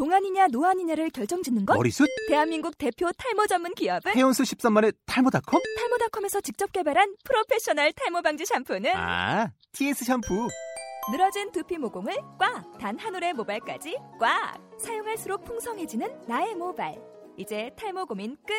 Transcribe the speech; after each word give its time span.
동안이냐 0.00 0.48
노안이냐를 0.52 1.08
결정짓는 1.08 1.64
것? 1.64 1.74
머리숱? 1.74 2.06
대한민국 2.28 2.76
대표 2.76 3.08
탈모 3.16 3.46
전문 3.46 3.74
기업은? 3.74 4.12
헤어수 4.14 4.42
13만의 4.42 4.94
탈모닷컴? 5.06 5.62
탈모닷컴에서 5.78 6.42
직접 6.42 6.70
개발한 6.72 7.14
프로페셔널 7.24 7.92
탈모 7.94 8.20
방지 8.20 8.44
샴푸는? 8.44 8.90
아, 8.94 9.50
TS 9.72 10.04
샴푸. 10.04 10.48
늘어진 11.10 11.50
두피 11.50 11.78
모공을 11.78 12.12
꽉! 12.38 12.76
단 12.78 12.98
한 12.98 13.14
올의 13.14 13.32
모발까지 13.32 13.96
꽉! 14.20 14.58
사용할수록 14.78 15.44
풍성해지는 15.46 16.06
나의 16.28 16.54
모발. 16.56 16.94
이제 17.38 17.70
탈모 17.78 18.04
고민 18.04 18.36
끝! 18.46 18.52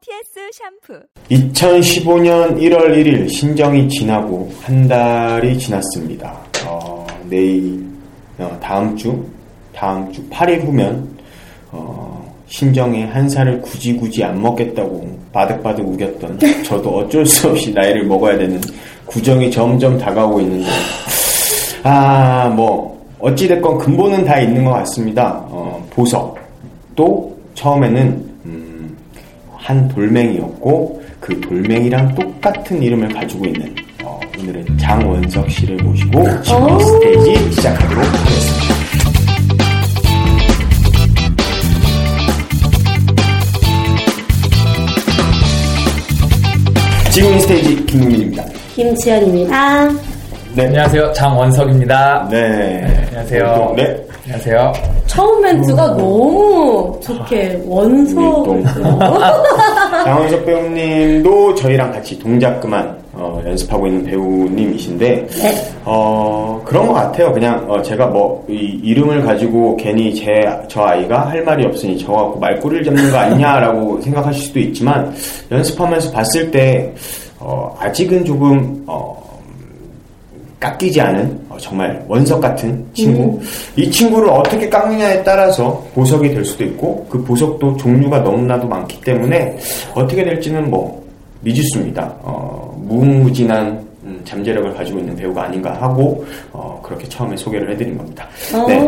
TS 0.00 0.50
샴푸. 0.52 1.06
2015년 1.30 2.58
1월 2.58 2.96
1일 2.96 3.30
신정이 3.30 3.88
지나고 3.88 4.50
한 4.62 4.88
달이 4.88 5.56
지났습니다. 5.56 6.44
어, 6.66 7.06
내일, 7.30 7.86
어, 8.38 8.58
다음 8.60 8.96
주, 8.96 9.24
다음 9.74 10.10
주 10.12 10.22
8일 10.28 10.64
후면, 10.64 11.08
어, 11.72 12.32
신정에 12.46 13.04
한 13.04 13.28
살을 13.28 13.60
굳이 13.60 13.96
굳이 13.96 14.22
안 14.22 14.40
먹겠다고 14.40 15.18
바득바득 15.32 15.86
우겼던 15.86 16.38
저도 16.64 16.98
어쩔 16.98 17.26
수 17.26 17.48
없이 17.48 17.72
나이를 17.72 18.04
먹어야 18.04 18.38
되는 18.38 18.60
구정이 19.06 19.50
점점 19.50 19.98
다가오고 19.98 20.40
있는데, 20.40 20.68
아, 21.82 22.48
뭐, 22.54 22.94
어찌됐건 23.18 23.78
근본은 23.78 24.24
다 24.24 24.38
있는 24.40 24.64
것 24.64 24.72
같습니다. 24.72 25.44
어, 25.48 25.84
보석. 25.90 26.38
또, 26.94 27.36
처음에는, 27.54 28.02
음, 28.44 28.96
한 29.56 29.88
돌멩이였고, 29.88 31.02
그 31.20 31.40
돌멩이랑 31.40 32.14
똑같은 32.14 32.82
이름을 32.82 33.08
가지고 33.08 33.46
있는, 33.46 33.74
어, 34.02 34.20
오늘은 34.38 34.78
장원석 34.78 35.50
씨를 35.50 35.76
모시고, 35.78 36.42
지금 36.42 36.80
스테이지 36.80 37.52
시작하도록 37.52 38.04
하겠습니다. 38.04 38.83
지금 47.14 47.38
스테이지 47.38 47.86
김국민입니다. 47.86 48.44
김지연입니다. 48.74 49.88
네. 50.56 50.66
안녕하세요. 50.66 51.12
장원석입니다. 51.12 52.26
네. 52.28 53.04
안녕하세요. 53.06 53.74
네. 53.76 54.06
안녕하세요. 54.24 54.72
처음 55.06 55.40
멘트가 55.42 55.86
너무 55.96 56.98
좋게 57.00 57.62
원석. 57.66 58.48
음, 58.50 58.64
장원석 60.04 60.44
배우님도 60.44 61.54
저희랑 61.54 61.92
같이 61.92 62.18
동작 62.18 62.58
그만 62.60 62.98
어, 63.24 63.42
연습하고 63.46 63.86
있는 63.86 64.04
배우님이신데 64.04 65.26
네. 65.26 65.72
어, 65.84 66.60
그런 66.64 66.86
것 66.86 66.94
같아요. 66.94 67.32
그냥 67.32 67.64
어, 67.70 67.80
제가 67.80 68.06
뭐 68.06 68.44
이, 68.48 68.80
이름을 68.82 69.22
가지고 69.22 69.76
괜히 69.76 70.14
제 70.14 70.44
저 70.68 70.82
아이가 70.82 71.28
할 71.30 71.42
말이 71.44 71.64
없으니 71.64 71.98
저 71.98 72.12
갖고 72.12 72.38
말꼬리를 72.38 72.84
잡는 72.84 73.10
거 73.10 73.16
아니냐라고 73.16 74.00
생각하실 74.02 74.42
수도 74.42 74.58
있지만 74.60 75.14
연습하면서 75.50 76.10
봤을 76.10 76.50
때 76.50 76.92
어, 77.38 77.74
아직은 77.78 78.24
조금 78.24 78.82
어, 78.86 79.22
깎이지 80.60 81.00
않은 81.00 81.40
어, 81.48 81.56
정말 81.58 82.04
원석 82.08 82.40
같은 82.40 82.84
친구. 82.94 83.40
이 83.76 83.90
친구를 83.90 84.28
어떻게 84.30 84.68
깎느냐에 84.68 85.22
따라서 85.22 85.84
보석이 85.94 86.30
될 86.30 86.44
수도 86.44 86.64
있고 86.64 87.06
그 87.08 87.22
보석도 87.22 87.76
종류가 87.76 88.20
너무나도 88.20 88.66
많기 88.66 89.00
때문에 89.02 89.56
어떻게 89.94 90.24
될지는 90.24 90.70
뭐 90.70 91.03
미지수입니다. 91.44 92.12
어, 92.22 92.74
무궁무진한 92.78 93.84
음, 94.04 94.20
잠재력을 94.24 94.74
가지고 94.74 94.98
있는 94.98 95.16
배우가 95.16 95.44
아닌가 95.44 95.74
하고 95.80 96.24
어, 96.52 96.78
그렇게 96.82 97.08
처음에 97.08 97.36
소개를 97.36 97.70
해드린 97.72 97.96
겁니다. 97.96 98.26
네, 98.66 98.78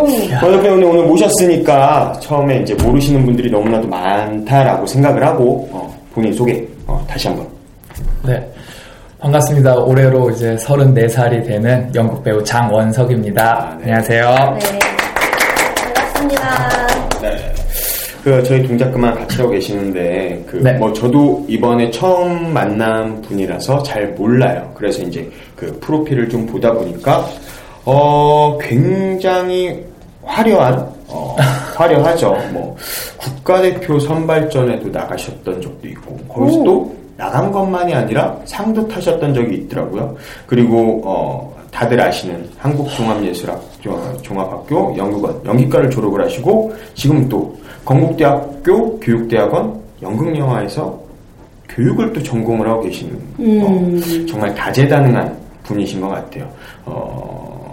원석 0.43 0.63
배우님 0.63 0.91
오늘 0.91 1.07
모셨으니까 1.07 2.13
처음에 2.21 2.61
이제 2.61 2.75
모르시는 2.75 3.25
분들이 3.25 3.51
너무나도 3.51 3.87
많다라고 3.89 4.87
생각을 4.87 5.25
하고 5.25 5.69
어, 5.73 5.95
본인 6.13 6.33
소개 6.33 6.63
어, 6.87 7.03
다시 7.09 7.29
한번. 7.29 7.47
네. 8.25 8.47
반갑습니다. 9.19 9.75
올해로 9.77 10.31
이제 10.31 10.55
34살이 10.57 11.47
되는 11.47 11.91
연극 11.95 12.23
배우 12.23 12.43
장원석입니다. 12.45 13.77
네. 13.79 13.85
안녕하세요. 13.85 14.59
네. 14.61 14.79
반갑습니다. 15.95 16.87
네. 17.23 17.55
그 18.27 18.43
저희 18.43 18.61
동작 18.67 18.91
그만 18.91 19.15
같이 19.15 19.37
하고 19.41 19.53
계시는데 19.53 20.45
그 20.49 20.57
네. 20.57 20.73
뭐 20.73 20.93
저도 20.93 21.45
이번에 21.47 21.89
처음 21.93 22.53
만난 22.53 23.23
분이라서 23.23 23.85
잘 23.85 24.09
몰라요. 24.15 24.69
그래서 24.75 25.01
이제 25.05 25.31
그 25.55 25.79
프로필을 25.79 26.29
좀 26.29 26.45
보다 26.45 26.73
보니까 26.73 27.25
어 27.85 28.59
굉장히 28.61 29.81
화려한 30.25 30.75
어 31.07 31.37
화려하죠. 31.77 32.37
뭐 32.53 32.77
국가대표 33.17 34.01
선발전에도 34.01 34.89
나가셨던 34.89 35.61
적도 35.61 35.87
있고 35.87 36.17
거기서 36.29 36.65
또 36.65 36.97
나간 37.17 37.53
것만이 37.53 37.95
아니라 37.95 38.37
상도 38.45 38.89
타셨던 38.89 39.35
적이 39.35 39.55
있더라고요. 39.55 40.17
그리고 40.49 41.01
어 41.05 41.57
다들 41.71 42.01
아시는 42.01 42.51
한국종합예술학 42.59 43.76
종합학교 44.23 44.97
연극원 44.97 45.45
연기과를 45.45 45.91
졸업을 45.91 46.23
하시고 46.25 46.75
지금 46.95 47.29
또 47.29 47.57
건국대학교 47.85 48.99
교육대학원 49.01 49.81
연극영화에서 50.03 51.07
교육을 51.69 52.13
또 52.13 52.23
전공을 52.23 52.69
하고 52.69 52.83
계시는 52.83 53.15
어, 53.63 54.27
정말 54.27 54.55
다재다능한 54.55 55.37
분이신 55.65 56.01
것 56.01 56.09
같아요. 56.09 56.49
어, 56.85 57.67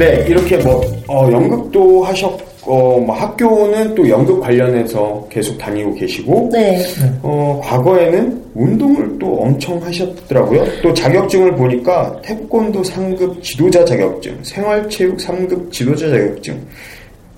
네, 0.00 0.24
이렇게 0.26 0.56
뭐, 0.56 0.80
어, 1.08 1.30
연극도 1.30 2.02
하셨고, 2.04 2.49
뭐 2.70 3.14
학교는 3.14 3.94
또 3.94 4.08
연극 4.08 4.40
관련해서 4.40 5.26
계속 5.30 5.56
다니고 5.58 5.94
계시고, 5.94 6.50
네. 6.52 6.82
어, 7.22 7.60
과거에는 7.62 8.42
운동을 8.54 9.18
또 9.18 9.40
엄청 9.40 9.82
하셨더라고요. 9.82 10.64
또 10.82 10.92
자격증을 10.92 11.54
보니까 11.56 12.20
태권도 12.22 12.82
3급 12.82 13.42
지도자 13.42 13.84
자격증, 13.84 14.36
생활체육 14.42 15.16
3급 15.16 15.70
지도자 15.72 16.08
자격증, 16.08 16.60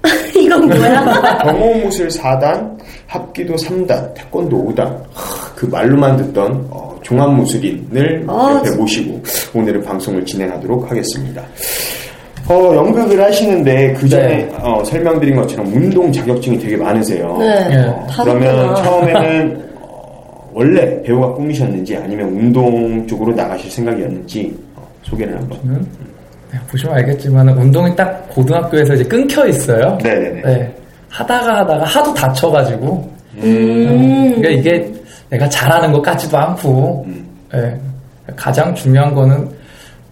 이건 0.36 0.66
뭐야? 0.66 1.38
경호무술 1.44 2.08
4단, 2.08 2.76
합기도 3.06 3.54
3단, 3.54 4.14
태권도 4.14 4.72
5단. 4.72 4.86
하, 5.12 5.54
그 5.54 5.66
말로만 5.66 6.16
듣던 6.16 6.66
어, 6.70 6.98
종합무술인을 7.02 8.24
아, 8.28 8.54
옆에 8.56 8.76
모시고 8.76 9.22
오늘은 9.54 9.82
방송을 9.82 10.24
진행하도록 10.24 10.90
하겠습니다. 10.90 11.44
어, 12.48 12.74
연극을 12.74 13.22
하시는데 13.22 13.92
그 13.94 14.08
전에 14.08 14.26
네. 14.26 14.52
어, 14.60 14.82
설명드린 14.84 15.36
것처럼 15.36 15.66
운동 15.72 16.10
자격증이 16.12 16.58
되게 16.58 16.76
많으세요. 16.76 17.36
네. 17.38 17.86
어, 17.86 18.06
다 18.10 18.24
그러면. 18.24 18.74
처음에는 18.76 19.62
어, 19.80 20.50
원래 20.52 21.02
배우가 21.02 21.32
꿈이셨는지 21.34 21.96
아니면 21.96 22.28
운동 22.28 23.06
쪽으로 23.06 23.32
나가실 23.34 23.70
생각이었는지 23.70 24.56
어, 24.74 24.86
소개를 25.02 25.36
한번. 25.36 25.58
저는 25.62 25.86
네, 26.52 26.58
보시면 26.70 26.96
알겠지만 26.96 27.48
운동이 27.48 27.94
딱 27.96 28.28
고등학교에서 28.28 28.94
이제 28.94 29.04
끊겨 29.04 29.46
있어요. 29.46 29.96
네네네. 30.02 30.42
네. 30.42 30.74
하다가 31.08 31.58
하다가 31.60 31.84
하도 31.84 32.14
다쳐가지고 32.14 33.10
음. 33.36 34.34
그러니까 34.36 34.48
이게 34.48 34.92
내가 35.30 35.48
잘하는 35.48 35.92
것 35.92 36.02
같지도 36.02 36.36
않고 36.36 37.04
음. 37.06 37.26
예, 37.54 37.74
가장 38.36 38.74
중요한 38.74 39.14
거는 39.14 39.48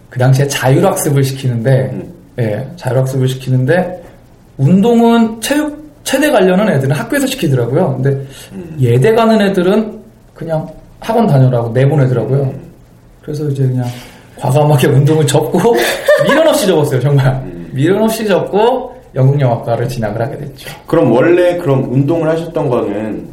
그 0.09 0.19
당시에 0.19 0.47
자율학습을 0.47 1.23
시키는데 1.23 1.89
음. 1.93 2.11
예, 2.41 2.67
자율학습을 2.75 3.27
시키는데 3.27 4.01
운동은 4.57 5.39
체육 5.41 5.81
체대 6.03 6.31
가려는 6.31 6.67
애들은 6.69 6.95
학교에서 6.95 7.27
시키더라고요. 7.27 7.99
근데 8.01 8.09
음. 8.53 8.75
예대 8.79 9.13
가는 9.13 9.39
애들은 9.39 9.99
그냥 10.33 10.67
학원 10.99 11.27
다녀라고 11.27 11.69
내보내더라고요. 11.69 12.41
음. 12.41 12.61
그래서 13.21 13.47
이제 13.49 13.63
그냥 13.63 13.85
과감하게 14.37 14.87
운동을 14.87 15.25
접고 15.27 15.75
미련 16.27 16.47
없이 16.47 16.65
접었어요, 16.65 16.99
정말. 16.99 17.27
음. 17.43 17.69
미련 17.73 18.01
없이 18.01 18.25
접고 18.25 18.91
연극영화과를 19.13 19.87
진학을 19.87 20.21
하게 20.21 20.37
됐죠. 20.37 20.69
그럼 20.87 21.11
원래 21.11 21.57
그럼 21.57 21.91
운동을 21.93 22.27
하셨던 22.29 22.69
거는 22.69 23.27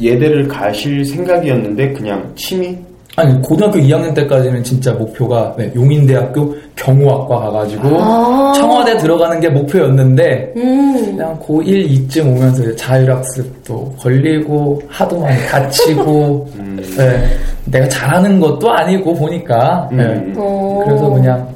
예대를 0.00 0.46
가실 0.48 1.04
생각이었는데 1.04 1.92
그냥 1.92 2.32
취미? 2.36 2.78
아니 3.16 3.40
고등학교 3.42 3.78
2학년 3.78 4.12
때까지는 4.14 4.64
진짜 4.64 4.92
목표가 4.92 5.54
네, 5.56 5.70
용인대학교 5.74 6.54
경호학과 6.74 7.38
가가지고 7.38 7.82
아. 8.00 8.52
청와대 8.56 8.96
들어가는 8.98 9.38
게 9.40 9.48
목표였는데 9.48 10.52
음. 10.56 11.16
그냥 11.16 11.38
고1, 11.38 12.08
2쯤 12.08 12.36
오면서 12.36 12.74
자율학습도 12.74 13.94
걸리고 13.98 14.82
하도 14.88 15.20
많이 15.20 15.40
다치고 15.46 16.48
음. 16.58 16.84
네, 16.96 17.36
내가 17.66 17.88
잘하는 17.88 18.40
것도 18.40 18.70
아니고 18.70 19.14
보니까 19.14 19.88
네, 19.92 20.02
음. 20.02 20.34
어. 20.36 20.82
그래서 20.84 21.08
그냥 21.10 21.54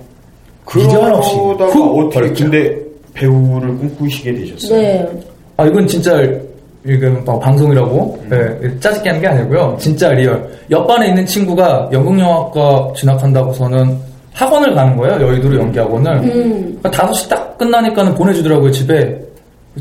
미련 0.75 1.13
없이 1.13 1.35
훅 1.35 1.99
어떻게 1.99 2.21
버렸죠. 2.21 2.45
근데 2.45 2.79
배우를 3.15 3.77
꿈꾸시게 3.79 4.33
되셨어요? 4.33 4.81
네. 4.81 5.09
아 5.57 5.67
이건 5.67 5.89
진짜 5.89 6.23
지금 6.89 7.23
뭐 7.23 7.39
방송이라고 7.39 8.19
예, 8.33 8.81
짜증게 8.81 9.11
하는 9.11 9.21
게 9.21 9.29
아니고요. 9.29 9.77
진짜 9.79 10.11
real. 10.11 10.49
옆반에 10.71 11.09
있는 11.09 11.27
친구가 11.27 11.91
연극영화과 11.93 12.95
진학한다고서는 12.97 13.95
학원을 14.33 14.75
가는 14.75 14.97
거예요. 14.97 15.21
여의도로 15.21 15.59
연기학원을. 15.59 16.13
음. 16.23 16.79
그러니까 16.81 16.91
5시 16.91 17.29
딱 17.29 17.59
끝나니까는 17.59 18.15
보내주더라고요, 18.15 18.71
집에. 18.71 19.21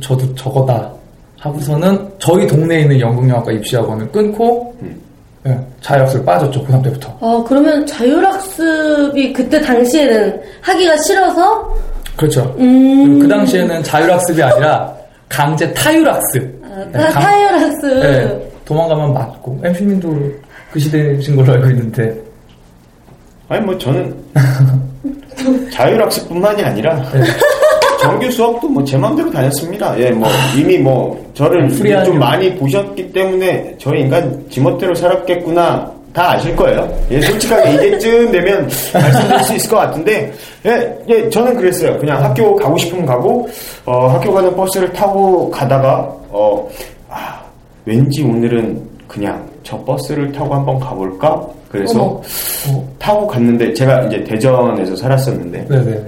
저도 0.01 0.35
저거다. 0.35 0.91
하고서는 1.39 1.97
저희 2.19 2.45
동네에 2.45 2.81
있는 2.81 2.99
연극영화과 2.99 3.53
입시학원을 3.53 4.11
끊고, 4.11 4.75
예, 5.45 5.57
자율학습을 5.79 6.25
빠졌죠, 6.25 6.65
고3 6.65 6.83
때부터. 6.83 7.15
어, 7.21 7.41
그러면 7.47 7.85
자율학습이 7.85 9.31
그때 9.31 9.61
당시에는 9.61 10.41
하기가 10.59 10.97
싫어서, 10.97 11.73
그렇죠. 12.17 12.53
음. 12.59 13.19
그 13.19 13.27
당시에는 13.29 13.81
자율학습이 13.83 14.43
아니라 14.43 14.93
강제 15.29 15.71
타율학습. 15.73 16.56
아, 16.77 16.85
예, 16.87 16.91
강- 17.13 17.23
타율학습. 17.23 18.03
예, 18.03 18.49
도망가면 18.65 19.13
맞고. 19.13 19.59
MC님도 19.63 20.17
그 20.71 20.79
시대신 20.79 21.35
걸로 21.35 21.53
알고 21.53 21.69
있는데. 21.69 22.15
아니 23.49 23.65
뭐 23.65 23.77
저는 23.77 24.13
자율학습뿐만이 25.71 26.63
아니라 26.63 26.95
네. 27.11 27.21
정규 28.01 28.29
수업도 28.29 28.67
뭐 28.69 28.83
제 28.83 28.97
마음대로 28.97 29.31
다녔습니다. 29.31 29.97
예, 29.99 30.11
뭐 30.11 30.27
이미 30.55 30.77
뭐 30.77 31.19
저를 31.33 31.67
프리한 31.69 32.03
좀 32.05 32.15
용. 32.15 32.19
많이 32.19 32.53
보셨기 32.55 33.11
때문에 33.11 33.75
저 33.79 33.95
인간 33.95 34.43
지멋대로 34.49 34.93
살았겠구나 34.93 35.91
다 36.17 36.31
아실 36.31 36.55
거예요. 36.55 36.91
예, 37.11 37.21
솔직하게 37.21 37.73
이제쯤 37.75 38.31
되면 38.31 38.67
말씀드릴 38.91 39.39
수 39.43 39.53
있을 39.53 39.69
것 39.69 39.75
같은데, 39.77 40.33
예, 40.65 40.97
예, 41.07 41.29
저는 41.29 41.55
그랬어요. 41.55 41.95
그냥 41.99 42.23
학교 42.23 42.55
가고 42.55 42.75
싶으면 42.75 43.05
가고, 43.05 43.47
어, 43.85 44.07
학교 44.07 44.33
가는 44.33 44.55
버스를 44.55 44.91
타고 44.93 45.47
가다가, 45.51 46.11
어, 46.29 46.67
아, 47.07 47.39
왠지 47.85 48.23
오늘은 48.23 48.81
그냥 49.07 49.47
저 49.61 49.77
버스를 49.83 50.31
타고 50.31 50.55
한번 50.55 50.79
가볼까? 50.79 51.39
그래서 51.69 52.01
어머. 52.01 52.21
어, 52.69 52.89
타고 52.97 53.27
갔는데 53.27 53.71
제가 53.75 54.05
이제 54.05 54.23
대전에서 54.23 54.95
살았었는데 54.95 55.67
네네. 55.67 56.03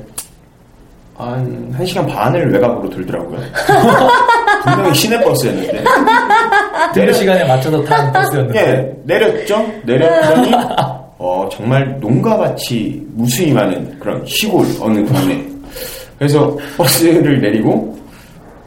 한 1.18 1.76
1시간 1.78 2.08
반을 2.08 2.52
외곽으로 2.52 2.90
돌더라고요. 2.90 3.40
분명히 4.64 4.94
시내 4.96 5.20
버스였는데. 5.24 5.84
등교 6.94 7.14
시간에 7.14 7.44
맞춰서 7.46 7.84
타는 7.84 8.12
버스였는데. 8.14 8.60
예, 8.60 8.94
내렸죠? 9.04 9.66
내렸더니, 9.84 10.52
어, 11.18 11.48
정말 11.52 11.98
농가밭이 12.00 13.02
무수히 13.14 13.52
많은 13.52 14.00
그런 14.00 14.26
시골 14.26 14.66
어느 14.82 15.06
동네. 15.06 15.44
그래서 16.18 16.56
버스를 16.78 17.40
내리고, 17.42 17.98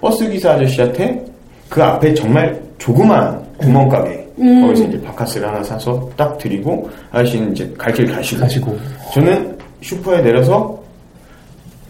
버스 0.01 0.29
기사 0.29 0.53
아저씨한테 0.53 1.25
그 1.69 1.83
앞에 1.83 2.13
정말 2.15 2.61
조그만 2.79 3.41
구멍가게, 3.59 4.27
거기서 4.37 4.85
이제 4.85 5.01
바카스를 5.03 5.49
하나 5.49 5.63
사서 5.63 6.09
딱 6.17 6.37
드리고, 6.39 6.89
아저씨는 7.11 7.53
이제 7.53 7.73
갈 7.79 7.93
길 7.95 8.07
가시고. 8.13 8.41
가시고. 8.41 8.79
저는 9.15 9.59
슈퍼에 9.83 10.21
내려서 10.21 10.81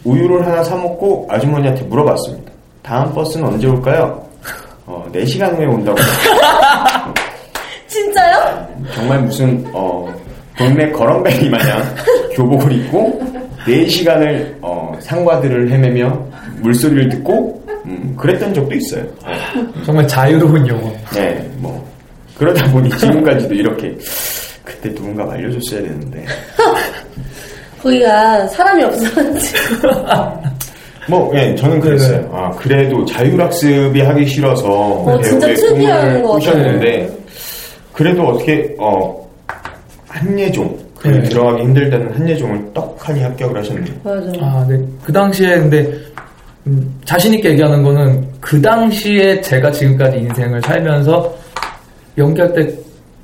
우유를 0.03 0.45
하나 0.45 0.63
사 0.63 0.75
먹고 0.75 1.25
아주머니한테 1.29 1.83
물어봤습니다. 1.83 2.42
다음 2.83 3.13
버스는 3.13 3.47
언제 3.47 3.65
올까요? 3.67 4.21
어, 4.85 5.07
4시간 5.13 5.55
후에 5.57 5.65
온다고. 5.65 5.97
진짜요? 7.87 8.67
정말 8.93 9.21
무슨, 9.21 9.65
어, 9.73 10.13
동네 10.57 10.91
거렁뱅이 10.91 11.49
마냥 11.49 11.81
교복을 12.33 12.71
입고 12.73 13.21
4시간을, 13.65 14.57
어, 14.61 14.93
상과들을 14.99 15.71
헤매며 15.71 16.09
물소리를 16.59 17.09
듣고, 17.09 17.63
음, 17.85 18.15
그랬던 18.17 18.53
적도 18.53 18.75
있어요. 18.75 19.03
정말 19.85 20.05
자유로운 20.07 20.67
영혼. 20.67 20.93
네, 21.13 21.49
뭐. 21.57 21.83
그러다 22.37 22.69
보니 22.71 22.89
지금까지도 22.97 23.53
이렇게, 23.53 23.97
그때 24.65 24.93
누군가 24.93 25.31
알려줬어야 25.31 25.81
되는데. 25.81 26.25
거기가 27.81 28.45
사람이 28.47 28.83
없어가지고. 28.83 29.87
뭐, 31.09 31.31
예, 31.35 31.53
저는 31.55 31.79
그랬어요. 31.79 32.21
네. 32.21 32.27
아, 32.31 32.51
그래도 32.51 33.03
자율학습이 33.05 34.01
하기 34.01 34.25
싫어서 34.25 34.67
어, 34.69 35.21
진짜 35.21 35.47
배우의 35.47 35.55
특이한 35.55 36.07
꿈을 36.07 36.23
것 36.23 36.31
꾸셨는데, 36.33 37.17
그래도 37.91 38.23
어떻게, 38.23 38.75
어, 38.79 39.27
한예종, 40.07 40.77
그 40.97 41.07
네. 41.09 41.23
들어가기 41.23 41.63
힘들다는 41.63 42.13
한예종을 42.13 42.73
떡하니 42.73 43.21
합격을 43.21 43.59
하셨네요. 43.59 43.93
맞아. 44.03 44.31
아, 44.39 44.65
네. 44.69 44.79
그 45.03 45.11
당시에 45.11 45.57
근데 45.59 45.91
음, 46.65 46.97
자신 47.03 47.33
있게 47.33 47.49
얘기하는 47.49 47.83
거는 47.83 48.25
그 48.39 48.61
당시에 48.61 49.41
제가 49.41 49.69
지금까지 49.71 50.17
인생을 50.17 50.61
살면서 50.61 51.33
연기할 52.17 52.53
때 52.53 52.73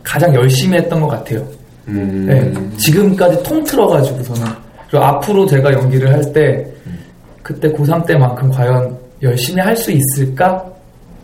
가장 0.03 0.33
열심히 0.35 0.77
했던 0.77 0.99
것 0.99 1.07
같아요. 1.07 1.41
음, 1.87 2.25
네. 2.27 2.77
지금까지 2.77 3.41
통틀어 3.43 3.87
가지고서는 3.87 4.51
그리고 4.89 5.05
앞으로 5.05 5.45
제가 5.45 5.71
연기를 5.71 6.11
할 6.11 6.21
때 6.33 6.65
그때 7.49 7.67
고3 7.71 8.05
때만큼 8.05 8.51
과연 8.51 8.95
열심히 9.23 9.59
할 9.59 9.75
수 9.75 9.91
있을까 9.91 10.63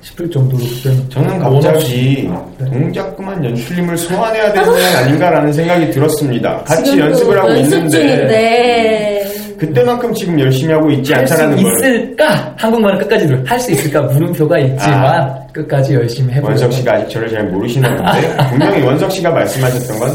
싶을 0.02 0.30
정도로 0.32 0.64
그때는 0.64 1.08
저는 1.10 1.42
원 1.42 1.54
갑자기. 1.62 2.28
네. 2.58 2.66
동작 2.66 3.16
그만 3.16 3.44
연출님을 3.46 3.96
소환해야 3.98 4.52
되는 4.54 4.68
건 4.68 4.76
아닌가라는 4.82 5.54
생각이 5.54 5.92
들었습니다. 5.92 6.64
같이 6.64 6.98
연습을 7.00 7.38
하고 7.38 7.50
연습 7.50 7.74
있는데, 7.78 7.90
중인데. 7.90 9.26
그때만큼 9.60 10.14
지금 10.14 10.40
열심히 10.40 10.74
하고 10.74 10.90
있지 10.92 11.14
않다는 11.14 11.62
걸. 11.62 11.74
있을까? 11.74 12.54
한국말은 12.58 12.98
끝까지. 13.00 13.28
할 13.46 13.60
수 13.60 13.72
있을까? 13.72 14.02
물음표가 14.02 14.60
있지만 14.60 15.34
끝까지 15.54 15.94
열심히 15.94 16.34
해보자. 16.34 16.52
원석 16.52 16.74
씨가 16.74 16.94
아직 16.94 17.10
저를 17.10 17.30
잘 17.30 17.44
모르시는 17.46 17.96
건데 17.98 18.36
분명히 18.50 18.82
원석 18.84 19.12
씨가 19.12 19.30
말씀하셨던 19.32 20.00
건 20.00 20.10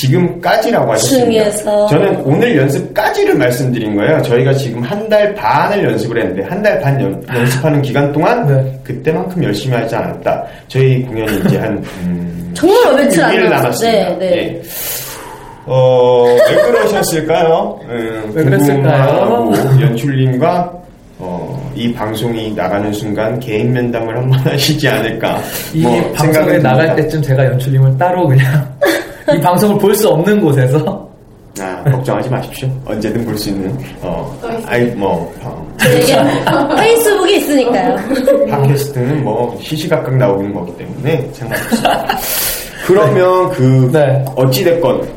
지금까지라고 0.00 0.92
하셨습니다. 0.92 1.44
중에서. 1.50 1.86
저는 1.88 2.16
오늘 2.24 2.56
연습까지를 2.56 3.34
말씀드린 3.36 3.96
거예요. 3.96 4.20
저희가 4.22 4.52
지금 4.54 4.82
한 4.82 5.06
달 5.08 5.32
반을 5.34 5.84
연습을 5.84 6.20
했는데 6.20 6.42
한 6.48 6.62
달 6.62 6.80
반 6.80 7.00
연습하는 7.34 7.80
기간 7.82 8.12
동안 8.12 8.46
네. 8.46 8.80
그때만큼 8.84 9.42
열심히 9.44 9.76
하지 9.76 9.94
않았다. 9.94 10.44
저희 10.68 11.02
공연이 11.02 11.38
이제 11.46 11.58
한 11.58 11.82
음, 12.02 12.50
정말 12.54 13.04
며칠 13.04 13.22
안 13.22 13.30
16일 13.32 13.48
남았어요. 13.48 13.50
남았습니다. 13.50 14.08
네, 14.18 14.18
네. 14.18 14.36
예. 14.36 14.62
어, 15.68 16.36
왜 16.48 16.54
그러셨을까요? 16.62 17.80
음, 17.88 18.32
왜 18.34 18.44
그랬을까요? 18.44 19.52
연출님과 19.80 20.72
어, 21.18 21.72
이 21.74 21.92
방송이 21.92 22.52
나가는 22.54 22.92
순간 22.92 23.38
개인 23.40 23.72
면담을 23.72 24.16
한 24.16 24.28
번 24.28 24.38
하시지 24.52 24.86
않을까. 24.88 25.40
이 25.74 25.82
뭐 25.82 26.12
방송에 26.12 26.58
나갈. 26.58 26.94
때쯤 26.96 27.22
제가 27.22 27.44
연출님을 27.46 27.96
따로 27.98 28.26
그냥 28.28 28.44
이 29.34 29.40
방송을 29.40 29.78
볼 29.78 29.94
수 29.94 30.08
없는 30.08 30.40
곳에서 30.40 31.06
아, 31.58 31.82
걱정하지 31.90 32.28
마십시오. 32.28 32.68
언제든 32.84 33.24
볼 33.24 33.36
수 33.38 33.48
있는, 33.48 33.74
어, 34.02 34.38
아이, 34.66 34.84
뭐, 34.94 35.32
어, 35.42 35.66
페이스북이 36.76 37.36
있으니까요. 37.38 37.96
팟캐스트는 38.50 39.24
뭐, 39.24 39.58
시시각각 39.62 40.14
나오는 40.16 40.52
거기 40.52 40.76
때문에 40.76 41.28
상관없습니다. 41.32 42.06
그러면 42.86 43.50
그, 43.52 43.90
네. 43.92 44.22
어찌됐건, 44.36 45.08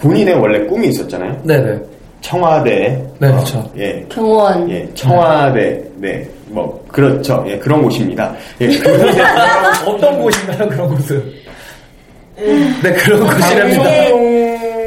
본인의 0.00 0.34
원래 0.34 0.66
꿈이 0.66 0.88
있었잖아요. 0.88 1.34
네네 1.44 1.78
청와대. 2.20 3.02
네, 3.18 3.28
어, 3.28 3.32
그렇죠. 3.32 3.70
예. 3.78 4.04
경원. 4.10 4.70
예, 4.70 4.86
청와대, 4.94 5.82
네, 5.96 6.28
뭐, 6.48 6.84
그렇죠. 6.88 7.42
예, 7.48 7.56
그런 7.58 7.82
곳입니다. 7.82 8.34
예, 8.60 8.68
들어가고 8.78 9.90
어떤 9.92 10.20
곳인가요 10.20 10.68
그런 10.68 10.88
곳은 10.94 11.32
네. 12.36 12.92
그런 12.92 13.24
곳이랍니다. 13.26 13.82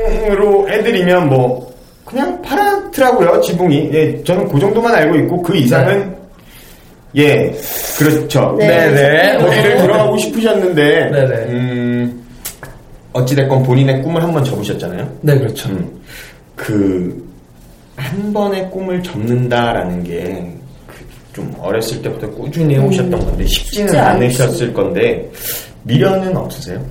방송으로 0.05 0.69
해드리면 0.69 1.29
뭐 1.29 1.73
그냥 2.05 2.41
파랗더라고요 2.41 3.41
지붕이. 3.41 3.89
예 3.93 4.23
저는 4.23 4.47
그 4.49 4.59
정도만 4.59 4.93
알고 4.93 5.15
있고 5.17 5.41
그 5.41 5.55
이상은 5.57 6.15
예 7.15 7.53
그렇죠. 7.97 8.55
네. 8.59 8.67
네 8.67 8.91
네. 8.91 9.37
거기를 9.37 9.77
들어가고 9.77 10.17
싶으셨는데. 10.17 11.09
네네. 11.11 11.35
음 11.53 12.25
어찌됐건 13.13 13.63
본인의 13.63 14.01
꿈을 14.03 14.21
한번 14.21 14.43
접으셨잖아요. 14.43 15.09
네 15.21 15.37
그렇죠. 15.39 15.69
그한 16.55 18.31
번의 18.33 18.69
꿈을 18.69 19.01
접는다라는 19.01 20.03
게 20.03 20.59
좀 21.33 21.53
어렸을 21.59 22.01
때부터 22.01 22.29
꾸준히 22.31 22.75
해오셨던 22.75 23.19
건데 23.19 23.45
쉽지는. 23.45 23.95
않으셨을 23.95 24.73
건데 24.73 25.29
미련은 25.83 26.35
없으세요? 26.35 26.83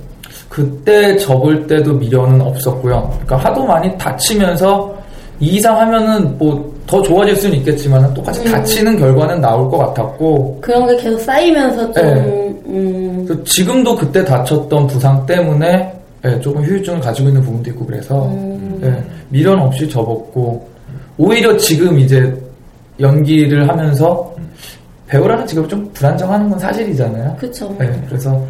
그때 0.59 1.15
접을 1.17 1.67
때도 1.67 1.93
미련은 1.93 2.41
없었고요 2.41 3.09
그러니까 3.25 3.37
하도 3.37 3.65
많이 3.65 3.97
다치면서 3.97 4.93
이 5.39 5.55
이상 5.55 5.79
하면은 5.79 6.37
뭐 6.37 6.79
더 6.89 7.03
좋아질 7.03 7.35
수는 7.35 7.57
있겠지만 7.59 8.11
똑같이 8.15 8.43
다치는 8.43 8.97
결과는 8.97 9.39
나올 9.39 9.69
것 9.69 9.77
같았고 9.77 10.57
그런 10.59 10.87
게 10.87 10.97
계속 10.97 11.19
쌓이면서 11.19 11.91
좀, 11.91 12.03
네. 12.03 12.61
음, 12.65 13.25
그래서 13.27 13.43
지금도 13.43 13.95
그때 13.95 14.25
다쳤던 14.25 14.87
부상 14.87 15.23
때문에 15.27 15.93
예, 16.25 16.39
조금 16.41 16.63
후유증을 16.63 16.99
가지고 16.99 17.27
있는 17.29 17.43
부분도 17.43 17.69
있고 17.69 17.85
그래서 17.85 18.25
음. 18.25 18.79
예, 18.83 19.03
미련 19.29 19.59
없이 19.59 19.87
접었고 19.87 20.67
오히려 21.19 21.55
지금 21.57 21.99
이제 21.99 22.35
연기를 22.99 23.69
하면서 23.69 24.33
배우라는 25.05 25.45
직업이 25.45 25.67
좀 25.67 25.87
불안정한 25.93 26.49
건 26.49 26.57
사실이잖아요. 26.57 27.37
네, 27.77 28.03
그래서 28.07 28.43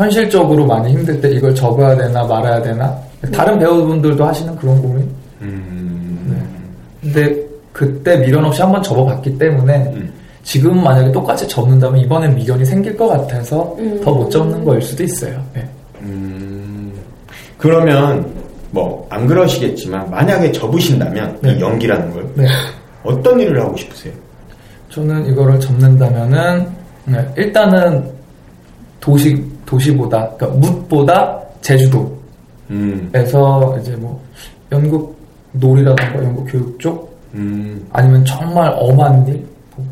현실적으로 0.00 0.66
많이 0.66 0.92
힘들 0.92 1.20
때 1.20 1.28
이걸 1.30 1.54
접어야 1.54 1.94
되나 1.94 2.24
말아야 2.24 2.62
되나 2.62 2.96
다른 3.32 3.58
배우분들도 3.58 4.24
하시는 4.24 4.56
그런 4.56 4.80
고민. 4.80 5.06
음. 5.42 6.36
근데 7.02 7.36
그때 7.72 8.16
미련 8.16 8.44
없이 8.44 8.62
한번 8.62 8.82
접어봤기 8.82 9.36
때문에 9.38 9.92
음. 9.94 10.10
지금 10.42 10.82
만약에 10.82 11.12
똑같이 11.12 11.46
접는다면 11.46 12.00
이번엔 12.00 12.34
미련이 12.34 12.64
생길 12.64 12.96
것 12.96 13.08
같아서 13.08 13.76
음. 13.78 14.00
더못 14.02 14.30
접는 14.30 14.64
거일 14.64 14.80
수도 14.80 15.02
있어요. 15.04 15.38
네. 15.54 15.68
음. 16.00 16.92
그러면 17.58 18.26
뭐 18.70 19.00
안 19.10 19.26
그러시겠지만 19.26 20.08
만약에 20.10 20.50
접으신다면 20.52 21.36
네. 21.42 21.52
이 21.52 21.60
연기라는 21.60 22.10
걸 22.12 22.26
네. 22.36 22.46
어떤 23.02 23.38
일을 23.38 23.60
하고 23.60 23.76
싶으세요? 23.76 24.14
저는 24.88 25.26
이거를 25.26 25.60
접는다면은 25.60 26.66
네, 27.04 27.28
일단은 27.36 28.08
도시 29.00 29.44
도시보다 29.70 30.28
그러니까 30.36 30.58
묻보다 30.58 31.40
제주도에서 31.60 32.10
음. 32.70 33.10
이제 33.80 33.92
뭐 33.96 34.20
연극 34.72 35.16
놀이라든가 35.52 36.24
연극 36.24 36.44
교육 36.50 36.78
쪽 36.80 37.16
음. 37.34 37.86
아니면 37.92 38.24
정말 38.24 38.72
엄한 38.76 39.26
일 39.28 39.44
뭐 39.76 39.86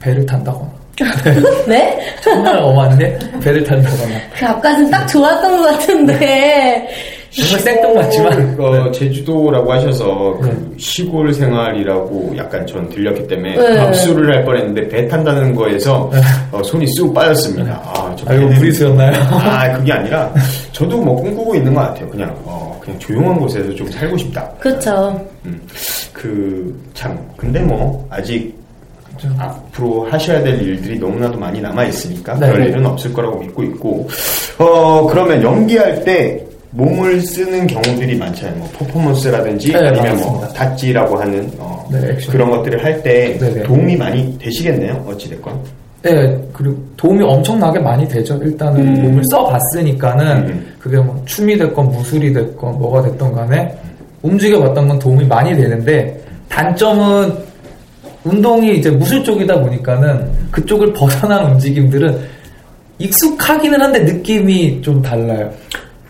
배를 0.00 0.26
탄다거나 0.26 0.68
네? 1.68 2.00
정말 2.22 2.58
엄한 2.58 3.00
일 3.00 3.18
배를 3.40 3.62
탄다거나 3.64 4.14
그 4.38 4.46
앞까지는 4.46 4.90
딱 4.90 5.06
좋았던 5.06 5.56
것 5.56 5.62
같은데. 5.70 6.88
정말 7.32 7.60
생뚱맞지만 7.60 8.56
어, 8.60 8.90
제주도라고 8.90 9.72
하셔서 9.72 10.36
그 10.40 10.46
네. 10.48 10.56
시골 10.78 11.32
생활이라고 11.32 12.34
약간 12.36 12.66
전 12.66 12.88
들렸기 12.88 13.28
때문에 13.28 13.56
네. 13.56 13.78
압수를 13.78 14.34
할 14.34 14.44
뻔했는데 14.44 14.88
배 14.88 15.06
탄다는 15.06 15.54
거에서 15.54 16.10
어, 16.50 16.62
손이 16.62 16.86
쑥 16.96 17.14
빠졌습니다. 17.14 17.80
아, 17.84 18.14
저 18.16 18.28
아 18.30 18.34
이거 18.34 18.46
배는- 18.46 18.56
무리수였나요? 18.58 19.12
아, 19.30 19.72
그게 19.78 19.92
아니라 19.92 20.32
저도 20.72 21.00
뭐 21.00 21.14
꿈꾸고 21.22 21.54
있는 21.54 21.72
것 21.72 21.82
같아요. 21.82 22.08
그냥 22.08 22.34
어, 22.44 22.76
그냥 22.82 22.98
조용한 22.98 23.38
곳에서 23.38 23.72
좀 23.76 23.88
살고 23.90 24.16
싶다. 24.16 24.48
그쵸. 24.58 25.20
음, 25.46 25.60
그, 26.12 26.82
참. 26.94 27.16
근데 27.36 27.60
뭐, 27.60 28.06
아직 28.10 28.52
좀. 29.16 29.32
앞으로 29.38 30.06
하셔야 30.10 30.42
될 30.42 30.60
일들이 30.60 30.98
너무나도 30.98 31.38
많이 31.38 31.60
남아 31.60 31.84
있으니까 31.84 32.34
네. 32.40 32.50
그럴 32.50 32.66
일은 32.68 32.84
없을 32.86 33.12
거라고 33.12 33.38
믿고 33.38 33.62
있고, 33.64 34.08
어, 34.58 35.06
그러면 35.08 35.42
연기할 35.42 36.04
때 36.04 36.44
몸을 36.72 37.20
쓰는 37.20 37.66
경우들이 37.66 38.16
많잖아요. 38.16 38.56
뭐, 38.56 38.68
퍼포먼스라든지 38.78 39.72
네, 39.72 39.78
아니면 39.78 40.16
뭐, 40.18 40.32
맞습니다. 40.32 40.48
다찌라고 40.48 41.16
하는, 41.18 41.50
어, 41.58 41.88
네. 41.90 42.16
그런 42.30 42.50
것들을 42.50 42.84
할 42.84 43.02
때. 43.02 43.36
도움이 43.64 43.96
많이 43.96 44.38
되시겠네요. 44.38 45.04
어찌됐건. 45.08 45.80
네, 46.02 46.38
그리고 46.52 46.76
도움이 46.96 47.22
엄청나게 47.22 47.78
많이 47.78 48.08
되죠. 48.08 48.38
일단은 48.42 48.80
음. 48.80 49.02
몸을 49.02 49.22
써봤으니까는 49.30 50.48
음. 50.48 50.66
그게 50.78 50.96
뭐 50.96 51.20
춤이 51.26 51.58
됐건 51.58 51.90
무술이 51.90 52.32
됐건 52.32 52.78
뭐가 52.78 53.02
됐던 53.02 53.32
간에 53.32 53.76
움직여봤던 54.22 54.88
건 54.88 54.98
도움이 54.98 55.26
많이 55.26 55.54
되는데 55.54 56.18
단점은 56.48 57.32
운동이 58.24 58.78
이제 58.78 58.90
무술 58.90 59.22
쪽이다 59.24 59.60
보니까는 59.60 60.30
그쪽을 60.50 60.92
벗어난 60.92 61.52
움직임들은 61.52 62.18
익숙하기는 62.98 63.80
한데 63.80 63.98
느낌이 64.00 64.80
좀 64.82 65.02
달라요. 65.02 65.50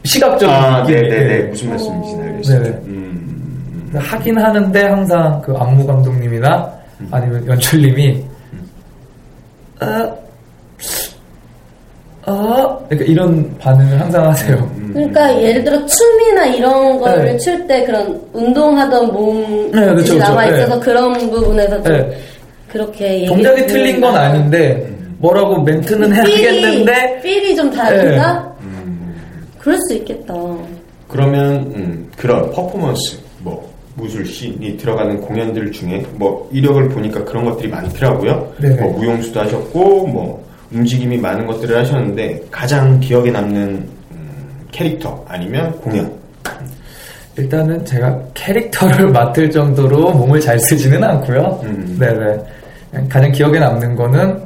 시각적인 0.05 0.55
아. 0.55 0.83
네네네. 0.85 1.43
무슨 1.45 1.71
말씀이신지 1.71 2.23
알겠습니다. 2.23 2.63
네네. 2.65 2.77
음, 2.87 3.91
하긴 3.95 4.39
하는데 4.39 4.83
항상 4.85 5.43
그 5.45 5.55
안무 5.57 5.87
감독님이나 5.87 6.71
아니면 7.11 7.47
연출님이 7.47 8.23
아, 9.81 10.11
아, 12.27 12.79
그러니까 12.89 13.11
이런 13.11 13.59
반응을 13.59 13.99
항상 14.01 14.29
하세요. 14.29 14.57
음. 14.77 14.91
그러니까 14.93 15.43
예를 15.43 15.65
들어 15.65 15.87
춤이나 15.87 16.47
이런 16.47 16.99
거를 16.99 17.25
네. 17.25 17.37
출때 17.39 17.85
그런 17.85 18.21
운동하던 18.33 19.13
몸이 19.13 19.71
네, 19.73 19.95
그쵸. 19.95 20.19
남아 20.19 20.47
있어서 20.47 20.75
네. 20.75 20.81
그런 20.81 21.13
부분에서 21.31 21.83
좀 21.83 21.93
네. 21.93 22.19
그렇게 22.69 23.27
동작이 23.27 23.67
틀린 23.67 24.01
건. 24.01 24.15
아닌데 24.15 24.87
뭐라고 25.19 25.63
멘트는 25.63 26.15
해야겠는데 26.15 27.21
필이 27.23 27.57
좀 27.57 27.71
다르다? 27.71 28.50
음. 29.61 29.63
그럴 29.63 29.79
수 29.83 29.95
있겠다. 29.95 30.35
그러면 31.09 31.57
음, 31.75 32.11
그런 32.17 32.51
퍼포먼스 32.51 33.19
뭐 33.41 33.71
무술씬이 33.97 34.77
들어가는 34.77 35.21
공연들 35.21 35.71
중에 35.73 36.05
뭐 36.15 36.49
이력을 36.53 36.89
보니까 36.89 37.25
그런 37.25 37.45
것들이 37.45 37.69
많더라고요. 37.69 38.53
네네. 38.61 38.81
뭐 38.81 38.99
무용수도 38.99 39.41
하셨고 39.41 40.07
뭐 40.07 40.45
움직임이 40.73 41.19
많은 41.19 41.47
것들을 41.47 41.77
하셨는데 41.77 42.43
가장 42.51 42.99
기억에 43.01 43.31
남는 43.31 43.89
음, 44.13 44.67
캐릭터 44.71 45.23
아니면 45.29 45.73
공연. 45.81 46.11
일단은 47.37 47.85
제가 47.85 48.19
캐릭터를 48.35 49.09
맡을 49.13 49.51
정도로 49.51 50.13
몸을 50.13 50.41
잘 50.41 50.59
쓰지는 50.61 51.03
않고요. 51.03 51.61
음. 51.65 51.97
네네. 51.99 53.09
가장 53.09 53.31
기억에 53.33 53.59
남는 53.59 53.95
거는 53.97 54.39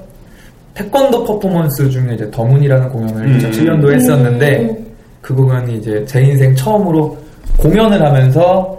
태권도 0.74 1.24
퍼포먼스 1.24 1.88
중에 1.88 2.14
이제 2.14 2.28
더문이라는 2.30 2.88
공연을 2.88 3.26
음. 3.26 3.38
2007년도에 3.38 3.94
했었는데 3.94 4.58
음. 4.60 4.83
그 5.24 5.34
공연이 5.34 5.78
이제 5.78 6.04
제 6.06 6.20
인생 6.20 6.54
처음으로 6.54 7.16
공연을 7.56 8.04
하면서 8.04 8.78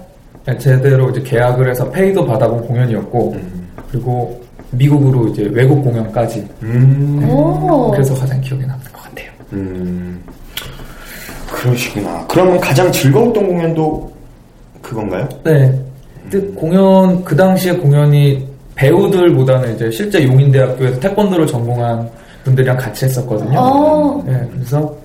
제대로 0.59 1.09
이제 1.09 1.19
계약을 1.23 1.67
해서 1.71 1.89
페이도 1.89 2.23
받아본 2.23 2.67
공연이었고 2.67 3.31
음. 3.31 3.67
그리고 3.89 4.39
미국으로 4.69 5.27
이제 5.29 5.49
외국 5.51 5.81
공연까지 5.83 6.47
음. 6.61 7.27
오. 7.27 7.89
그래서 7.89 8.13
가장 8.13 8.39
기억에 8.41 8.63
남는 8.63 8.85
것 8.93 9.01
같아요. 9.01 9.31
음. 9.53 10.23
그러시구나. 11.51 12.23
그러면 12.27 12.59
가장 12.59 12.91
즐거웠던 12.91 13.47
공연도 13.47 14.13
그건가요? 14.83 15.27
네. 15.43 15.81
근데 16.29 16.47
공연 16.53 17.23
그 17.23 17.35
당시에 17.35 17.73
공연이 17.73 18.47
배우들보다는 18.75 19.73
이제 19.73 19.89
실제 19.89 20.23
용인대학교에서 20.23 20.99
태권도를 20.99 21.47
전공한 21.47 22.07
분들이랑 22.43 22.77
같이 22.77 23.05
했었거든요. 23.05 23.57
어. 23.59 24.23
네, 24.27 24.47
그래서 24.53 24.95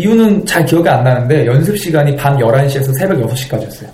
이유는 0.00 0.44
잘 0.44 0.64
기억이 0.66 0.86
안 0.88 1.02
나는데 1.02 1.46
연습 1.46 1.76
시간이 1.76 2.14
밤 2.16 2.36
11시에서 2.36 2.94
새벽 2.98 3.18
6시까지였어요. 3.26 3.86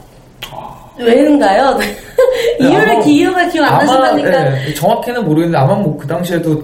왜인가요? 0.99 1.78
이유를 2.61 2.90
아마- 2.90 3.00
기억을 3.02 3.49
기억 3.50 3.64
안 3.73 3.78
나신다니까. 3.87 4.30
네, 4.50 4.75
정확히는 4.75 5.25
모르겠는데 5.25 5.59
아마 5.59 5.75
뭐 5.76 5.97
그 5.97 6.06
당시에도 6.06 6.61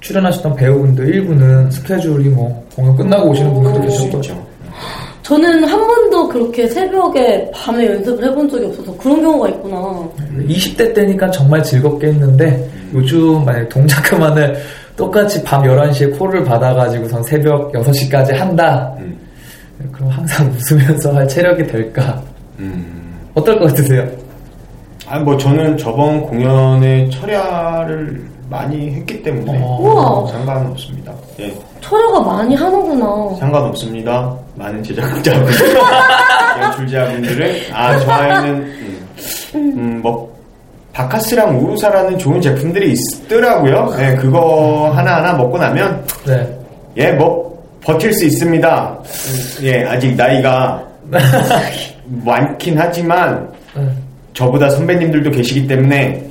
출연하셨던 0.00 0.56
배우분들 0.56 1.14
일부는 1.14 1.70
스케줄이 1.70 2.28
뭐 2.28 2.64
공연 2.74 2.94
끝나고 2.96 3.30
오시는 3.30 3.54
분들도 3.54 3.80
계셨고 3.82 4.16
있죠. 4.18 4.46
저는 5.22 5.64
한 5.64 5.86
번도 5.86 6.28
그렇게 6.28 6.68
새벽에 6.68 7.48
밤에 7.52 7.86
연습을 7.86 8.24
해본 8.24 8.48
적이 8.48 8.66
없어서 8.66 8.96
그런 8.98 9.22
경우가 9.22 9.48
있구나. 9.48 10.08
20대 10.48 10.92
때니까 10.94 11.30
정말 11.30 11.62
즐겁게 11.62 12.08
했는데 12.08 12.68
요즘 12.92 13.44
만약에 13.44 13.68
동작 13.68 14.02
그만을 14.04 14.56
똑같이 14.96 15.42
밤 15.44 15.62
11시에 15.62 16.18
콜을 16.18 16.44
받아가지고선 16.44 17.22
새벽 17.22 17.70
6시까지 17.72 18.34
한다 18.34 18.92
음. 18.98 19.16
그럼 19.92 20.08
항상 20.10 20.50
웃으면서 20.50 21.14
할 21.14 21.28
체력이 21.28 21.66
될까 21.66 22.20
음. 22.58 23.18
어떨 23.34 23.58
것 23.58 23.66
같으세요? 23.66 24.08
아, 25.08 25.18
뭐 25.20 25.36
저는 25.36 25.76
저번 25.76 26.20
공연에 26.22 27.08
철야를 27.10 28.26
많이 28.48 28.90
했기 28.94 29.22
때문에 29.22 29.60
어. 29.62 29.78
우와. 29.80 30.26
상관없습니다. 30.32 31.12
예, 31.40 31.54
철여가 31.80 32.20
많이 32.20 32.54
하는구나. 32.54 33.36
상관없습니다. 33.38 34.36
많은 34.54 34.82
제작자분들, 34.82 35.52
연출자분들은 36.62 37.56
아, 37.72 37.98
저 38.00 38.10
아이는 38.10 38.54
음, 38.54 39.06
음, 39.54 40.00
뭐 40.02 40.35
바카스랑 40.96 41.60
우루사라는 41.60 42.16
좋은 42.16 42.40
제품들이 42.40 42.94
있더라고요. 42.94 43.94
예, 43.98 44.14
그거 44.14 44.90
하나하나 44.94 45.34
먹고 45.34 45.58
나면 45.58 46.02
네. 46.26 46.58
예, 46.96 47.12
뭐 47.12 47.62
버틸 47.82 48.14
수 48.14 48.24
있습니다. 48.24 48.98
음, 49.04 49.64
예, 49.66 49.84
아직 49.84 50.16
나이가 50.16 50.82
많긴 52.24 52.78
하지만 52.78 53.46
네. 53.74 53.86
저보다 54.32 54.70
선배님들도 54.70 55.30
계시기 55.32 55.66
때문에 55.66 56.25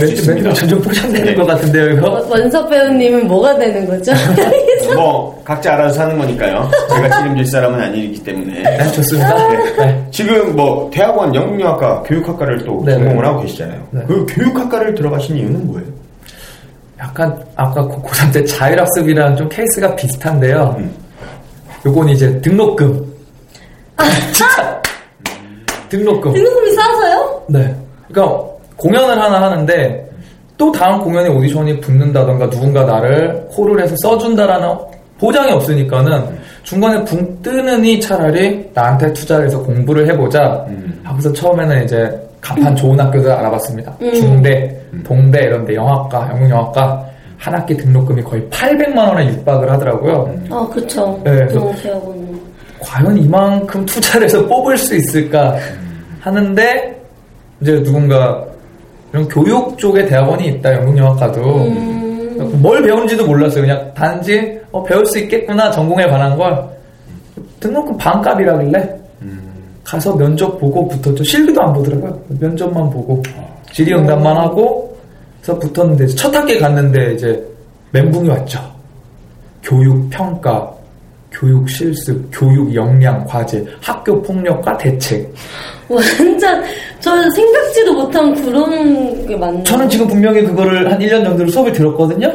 할수 0.00 0.06
멘트 0.06 0.20
있습니다. 0.20 0.52
점점 0.54 0.82
포장되는 0.82 1.24
네. 1.26 1.34
것 1.34 1.46
같은데요 1.46 1.90
이거? 1.90 2.10
원- 2.10 2.30
원석 2.30 2.68
배우님은 2.70 3.26
뭐가 3.26 3.58
되는 3.58 3.86
거죠? 3.86 4.12
뭐 4.94 5.42
각자 5.44 5.74
알아서 5.74 5.94
사는 5.94 6.16
거니까요. 6.18 6.70
제가 6.94 7.18
책임질 7.22 7.46
사람은 7.46 7.80
아니기 7.80 8.22
때문에. 8.22 8.62
네, 8.62 8.92
좋습니다 8.92 9.48
네. 9.78 10.06
지금 10.10 10.54
뭐 10.56 10.90
대학원 10.92 11.34
영문학과 11.34 12.02
교육학과를 12.02 12.64
또 12.64 12.82
네네. 12.84 12.98
전공을 13.04 13.26
하고 13.26 13.40
계시잖아요. 13.42 13.86
네. 13.90 14.00
그 14.06 14.26
교육학과를 14.28 14.94
들어가신 14.94 15.36
이유는 15.36 15.66
뭐예요? 15.66 15.86
약간 16.98 17.36
아까 17.56 17.82
고- 17.82 18.02
고3 18.02 18.32
때 18.32 18.44
자율학습이랑 18.44 19.36
좀 19.36 19.48
케이스가 19.50 19.94
비슷한데요 19.96 20.76
음. 20.78 20.90
요건 21.84 22.08
이제 22.08 22.40
등록금 22.40 23.04
진짜 24.32 24.46
등록금 25.90 26.32
등록금이 26.32 26.72
싸서요? 26.72 27.42
네. 27.48 27.74
그러니까 28.08 28.44
공연을 28.86 29.20
하나 29.20 29.42
하는데 29.42 30.08
또 30.56 30.70
다음 30.70 31.00
공연에 31.02 31.28
오디션이 31.28 31.80
붙는다던가 31.80 32.48
누군가 32.48 32.84
나를 32.84 33.46
콜을 33.50 33.82
해서 33.82 33.96
써준다라는 34.02 34.74
보장이 35.18 35.50
없으니까는 35.50 36.38
중간에 36.62 37.04
붕 37.04 37.42
뜨느니 37.42 38.00
차라리 38.00 38.70
나한테 38.72 39.12
투자를 39.12 39.46
해서 39.46 39.60
공부를 39.60 40.08
해보자 40.08 40.64
음. 40.68 41.00
하고서 41.02 41.32
처음에는 41.32 41.84
이제 41.84 42.28
간판 42.40 42.76
좋은 42.76 42.98
학교들 42.98 43.30
알아봤습니다. 43.30 43.96
음. 44.02 44.14
중대, 44.14 44.80
동대 45.04 45.44
이런데 45.44 45.74
영화과, 45.74 46.28
영문영화과 46.30 47.04
한 47.38 47.54
학기 47.54 47.76
등록금이 47.76 48.22
거의 48.22 48.42
800만 48.50 48.98
원에 48.98 49.26
육박을 49.28 49.70
하더라고요. 49.70 50.34
아, 50.50 50.68
그쵸. 50.72 51.20
네. 51.24 51.46
과연 52.80 53.18
이만큼 53.18 53.84
투자를 53.84 54.26
해서 54.26 54.46
뽑을 54.46 54.76
수 54.76 54.94
있을까 54.94 55.56
하는데 56.20 57.02
이제 57.60 57.82
누군가 57.82 58.45
이런 59.16 59.28
교육 59.28 59.78
쪽에 59.78 60.04
대학원이 60.04 60.46
있다 60.48 60.74
영국영화과도. 60.74 61.40
음, 61.40 62.60
뭘 62.60 62.82
배우는지도 62.82 63.26
몰랐어요. 63.26 63.62
그냥 63.62 63.94
단지 63.94 64.60
어, 64.70 64.84
배울 64.84 65.06
수 65.06 65.18
있겠구나 65.18 65.70
전공에 65.70 66.06
관한 66.06 66.36
걸 66.36 66.68
등록금 67.60 67.96
반값이라길래 67.96 68.96
가서 69.82 70.14
면접 70.16 70.58
보고 70.60 70.86
붙었죠. 70.88 71.24
실기도 71.24 71.62
안 71.62 71.72
보더라고요. 71.72 72.20
면접만 72.40 72.90
보고. 72.90 73.22
질의응답만 73.72 74.36
하고 74.36 74.94
그래서 75.40 75.58
붙었는데 75.60 76.08
첫 76.08 76.34
학기 76.34 76.58
갔는데 76.58 77.14
이제 77.14 77.42
멘붕이 77.92 78.28
왔죠. 78.28 78.60
교육 79.62 80.10
평가 80.10 80.70
교육 81.38 81.68
실습, 81.68 82.28
교육 82.32 82.74
역량, 82.74 83.24
과제, 83.26 83.62
학교 83.82 84.20
폭력과 84.22 84.76
대책. 84.78 85.30
완전, 85.88 86.64
저는 87.00 87.30
생각지도 87.30 87.92
못한 87.92 88.34
그런 88.42 89.26
게 89.26 89.36
많네요. 89.36 89.62
저는 89.64 89.88
지금 89.88 90.06
분명히 90.08 90.42
그거를 90.42 90.90
한 90.90 90.98
1년 90.98 91.22
정도로 91.22 91.48
수업을 91.50 91.72
들었거든요? 91.72 92.32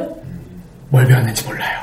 뭘 0.89 1.05
배웠는지 1.05 1.43
몰라요. 1.45 1.79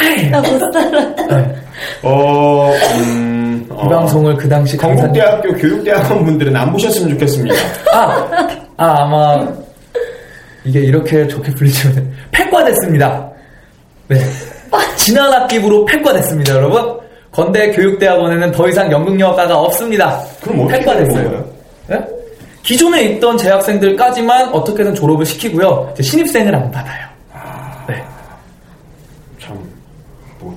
하이. 0.00 0.30
나못 0.30 0.46
살아. 0.72 1.14
네. 1.26 1.56
어, 2.02 2.72
음, 3.00 3.68
이 3.70 3.88
방송을 3.88 4.34
그 4.36 4.48
당시. 4.48 4.76
건국대학교 4.78 5.52
교육대학원 5.52 6.24
분들은 6.24 6.56
안 6.56 6.72
보셨으면 6.72 7.10
좋겠습니다. 7.10 7.54
아, 7.92 8.48
아, 8.78 9.02
아마, 9.02 9.46
이게 10.64 10.80
이렇게 10.80 11.28
좋게 11.28 11.52
불리지만, 11.54 12.10
폐과됐습니다. 12.32 13.30
네. 14.08 14.16
지난 14.96 15.32
학기부로 15.32 15.84
폐과됐습니다, 15.84 16.54
여러분. 16.54 16.98
건대 17.32 17.70
교육대학원에는 17.72 18.52
더 18.52 18.68
이상 18.68 18.90
연극영화과가 18.90 19.58
없습니다. 19.60 20.20
그럼 20.40 20.60
어떻게 20.60 20.78
폐과됐어요. 20.78 21.44
네? 21.88 22.04
기존에 22.62 23.02
있던 23.04 23.38
재학생들까지만 23.38 24.48
어떻게든 24.52 24.94
졸업을 24.94 25.24
시키고요. 25.24 25.90
이제 25.94 26.02
신입생을 26.02 26.54
안 26.54 26.70
받아요. 26.70 27.06
네. 27.88 28.02
참, 29.40 29.58
뭐, 30.38 30.54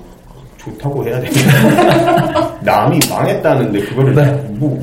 좋다고 0.57 1.05
해야 1.05 1.19
되나? 1.21 2.57
남이 2.61 2.99
망했다는데, 3.09 3.79
그거를, 3.85 4.15
네. 4.15 4.25
뭐. 4.49 4.77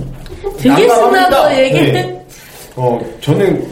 되게. 0.58 0.88
신나서 0.88 1.58
얘기 1.58 1.92
네. 1.92 2.26
어, 2.76 2.99
저는, 3.20 3.66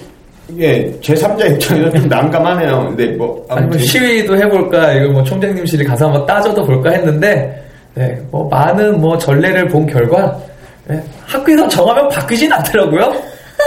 예, 0.59 0.91
제3자 1.01 1.53
입장에서 1.53 1.91
좀 1.99 2.09
난감하네요. 2.09 2.85
근데 2.89 3.07
뭐, 3.17 3.45
아니 3.49 3.61
뭐 3.63 3.71
아무튼. 3.71 3.79
시위도 3.81 4.37
해볼까 4.37 4.93
이거 4.93 5.13
뭐 5.13 5.23
총장님실에 5.25 5.85
가서 5.85 6.07
한번 6.07 6.25
따져도 6.27 6.65
볼까 6.65 6.91
했는데 6.91 7.65
네, 7.95 8.17
뭐 8.31 8.49
많은 8.49 9.01
뭐 9.01 9.19
전례를 9.19 9.67
본 9.69 9.87
결과 9.87 10.39
네, 10.87 11.03
학교에서 11.27 11.67
정하면 11.69 12.09
바뀌진 12.09 12.53
않더라고요. 12.53 13.11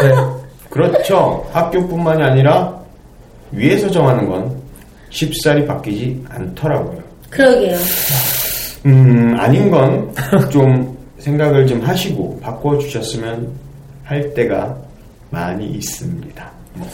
네. 0.01 0.13
그렇죠. 0.69 1.43
학교뿐만이 1.51 2.21
아니라, 2.21 2.71
위에서 3.51 3.89
정하는 3.89 4.29
건 4.29 4.55
쉽사리 5.09 5.65
바뀌지 5.65 6.23
않더라고요. 6.29 6.99
그러게요. 7.31 7.75
음, 8.85 9.35
아닌 9.37 9.69
건 9.71 10.09
좀 10.51 10.95
생각을 11.17 11.65
좀 11.67 11.81
하시고 11.81 12.39
바꿔주셨으면 12.39 13.49
할 14.03 14.33
때가 14.33 14.77
많이 15.31 15.65
있습니다. 15.71 16.49
뭐, 16.79 16.89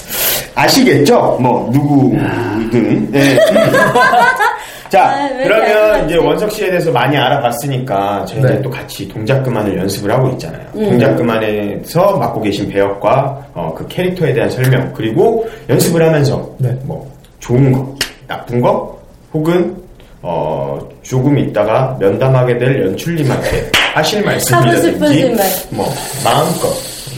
아시겠죠? 0.56 1.38
뭐, 1.40 1.70
누구든. 1.72 3.12
네. 3.12 3.38
자, 4.90 5.10
아, 5.10 5.30
그러면? 5.30 6.06
이제 6.06 6.18
원석 6.18 6.52
씨에 6.52 6.70
대해서 6.70 6.92
많이 6.92 7.18
알아봤으니까 7.18 8.26
저희 8.26 8.42
네. 8.42 8.54
이제 8.54 8.62
또 8.62 8.70
같이 8.70 9.08
동작 9.08 9.44
그만을 9.44 9.78
연습을 9.78 10.12
하고 10.12 10.30
있잖아요. 10.30 10.66
음. 10.76 10.90
동작 10.90 11.16
그만에서 11.16 12.18
맡고 12.18 12.42
계신 12.42 12.70
배역과 12.70 13.48
어, 13.54 13.74
그 13.76 13.86
캐릭터에 13.88 14.34
대한 14.34 14.50
설명 14.50 14.92
그리고 14.94 15.46
연습을 15.70 16.02
하면서 16.02 16.50
네. 16.60 16.70
뭐 16.84 17.12
좋은 17.40 17.72
거, 17.72 17.94
나쁜 18.28 18.62
거, 18.62 18.98
혹은 19.34 19.76
어, 20.22 20.80
조금 21.04 21.38
있다가 21.38 21.98
면담하게 22.00 22.58
될 22.58 22.86
연출님한테 22.86 23.70
하실 23.94 24.20
하고 24.20 24.28
말씀이라든지 24.28 24.92
싶으신 24.94 25.36
말. 25.36 25.46
뭐 25.72 25.86
마음껏 26.24 26.74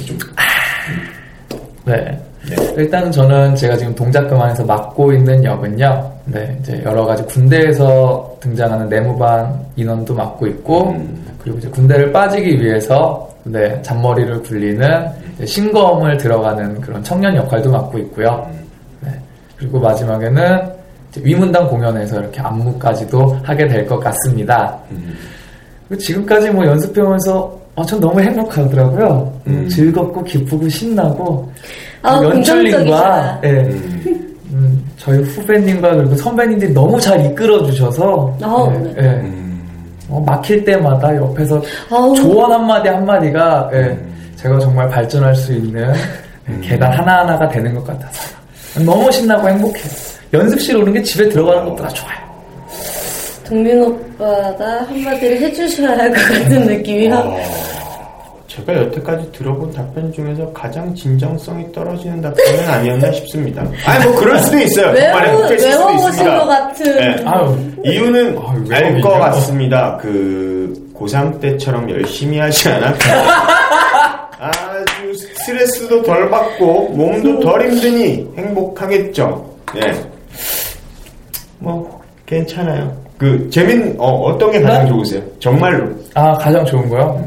좀 0.05 0.17
네. 1.85 1.95
네. 1.95 2.19
일단 2.77 3.11
저는 3.11 3.55
제가 3.55 3.75
지금 3.75 3.93
동작 3.95 4.27
그만에서 4.27 4.63
맡고 4.65 5.11
있는 5.13 5.43
역은요. 5.43 6.11
네, 6.25 6.57
이제 6.61 6.81
여러 6.85 7.05
가지 7.05 7.23
군대에서 7.23 8.37
등장하는 8.39 8.87
내무반 8.89 9.53
인원도 9.75 10.13
맡고 10.13 10.47
있고, 10.47 10.89
음. 10.91 11.25
그리고 11.41 11.57
이제 11.57 11.67
군대를 11.69 12.11
빠지기 12.11 12.61
위해서 12.61 13.29
네, 13.43 13.81
잔머리를 13.81 14.43
굴리는 14.43 15.07
신검을 15.45 16.17
들어가는 16.17 16.81
그런 16.81 17.03
청년 17.03 17.35
역할도 17.35 17.71
맡고 17.71 17.97
있고요. 17.99 18.49
네. 19.01 19.09
그리고 19.57 19.79
마지막에는 19.79 20.77
위문단 21.19 21.67
공연에서 21.67 22.19
이렇게 22.19 22.41
안무까지도 22.41 23.39
하게 23.43 23.67
될 23.67 23.87
것 23.87 23.99
같습니다. 23.99 24.77
그리고 25.87 26.01
지금까지 26.01 26.49
뭐 26.51 26.65
연습해오면서 26.65 27.57
어, 27.75 27.85
전 27.85 27.99
너무 27.99 28.19
행복하더라고요. 28.19 29.33
음. 29.47 29.67
즐겁고 29.69 30.23
기쁘고 30.23 30.67
신나고 30.67 31.49
아, 32.01 32.21
연출님과. 32.23 33.41
예, 33.43 33.49
음, 33.49 34.83
저희 34.97 35.19
후배님과 35.23 35.95
그리고 35.95 36.15
선배님들이 36.15 36.73
너무 36.73 36.99
잘 36.99 37.23
이끌어 37.25 37.63
주셔서 37.65 38.35
아우, 38.41 38.71
예, 38.73 38.77
네. 38.79 38.93
예. 38.99 39.01
음, 39.21 39.61
어, 40.09 40.23
막힐 40.25 40.63
때마다 40.63 41.15
옆에서 41.15 41.61
아우. 41.89 42.15
조언 42.15 42.51
한마디 42.51 42.87
한마디가 42.89 43.69
예, 43.73 43.97
제가 44.35 44.59
정말 44.59 44.87
발전할 44.89 45.35
수 45.35 45.53
있는 45.53 45.93
예, 46.49 46.59
계단 46.67 46.91
하나하나가 46.93 47.47
되는 47.49 47.73
것 47.75 47.85
같아서 47.85 48.35
너무 48.85 49.11
신나고 49.11 49.47
행복해요. 49.49 49.83
연습실 50.33 50.77
오는 50.77 50.93
게 50.93 51.01
집에 51.01 51.27
들어가는 51.29 51.65
것보다 51.65 51.87
좋아요. 51.89 52.17
동민 53.45 53.81
오빠가 53.81 54.83
한마디를 54.87 55.39
해주셔야 55.39 55.97
할 55.97 56.09
것 56.11 56.15
같은 56.17 56.65
느낌이 56.67 57.07
확. 57.07 57.23
어, 58.57 58.65
제가 58.65 58.79
여태까지 58.81 59.31
들어본 59.31 59.71
답변 59.73 60.11
중에서 60.11 60.51
가장 60.53 60.93
진정성이 60.95 61.71
떨어지는 61.71 62.21
답변은 62.21 62.67
아니었나 62.69 63.11
싶습니다. 63.11 63.61
아니 63.85 64.05
뭐 64.05 64.15
그럴 64.19 64.39
수도 64.39 64.57
있어요. 64.57 64.85
정말 64.95 65.25
외워, 65.27 65.91
있습니다. 65.91 66.39
것 66.39 66.45
같은. 66.45 66.95
네. 66.95 67.23
아유, 67.25 67.57
이유는 67.83 68.37
아유, 68.37 68.63
왜알것 68.67 68.99
이래요? 68.99 69.19
같습니다. 69.19 69.97
그 70.01 70.91
고3 70.95 71.39
때처럼 71.39 71.89
열심히 71.89 72.39
하지 72.39 72.69
않았고 72.69 72.99
아주 74.39 75.13
스트레스도 75.15 76.01
덜 76.03 76.29
받고 76.29 76.89
몸도 76.89 77.39
덜 77.39 77.61
힘드니 77.69 78.27
행복하겠죠. 78.37 79.55
네. 79.75 79.93
뭐 81.59 82.01
괜찮아요. 82.25 82.95
그 83.17 83.49
재민 83.49 83.95
어, 83.97 84.07
어떤 84.25 84.51
게 84.51 84.61
가장 84.61 84.83
네? 84.83 84.89
좋으세요? 84.89 85.21
정말로. 85.39 85.87
아 86.13 86.33
가장 86.33 86.63
좋은 86.65 86.87
거요? 86.89 87.23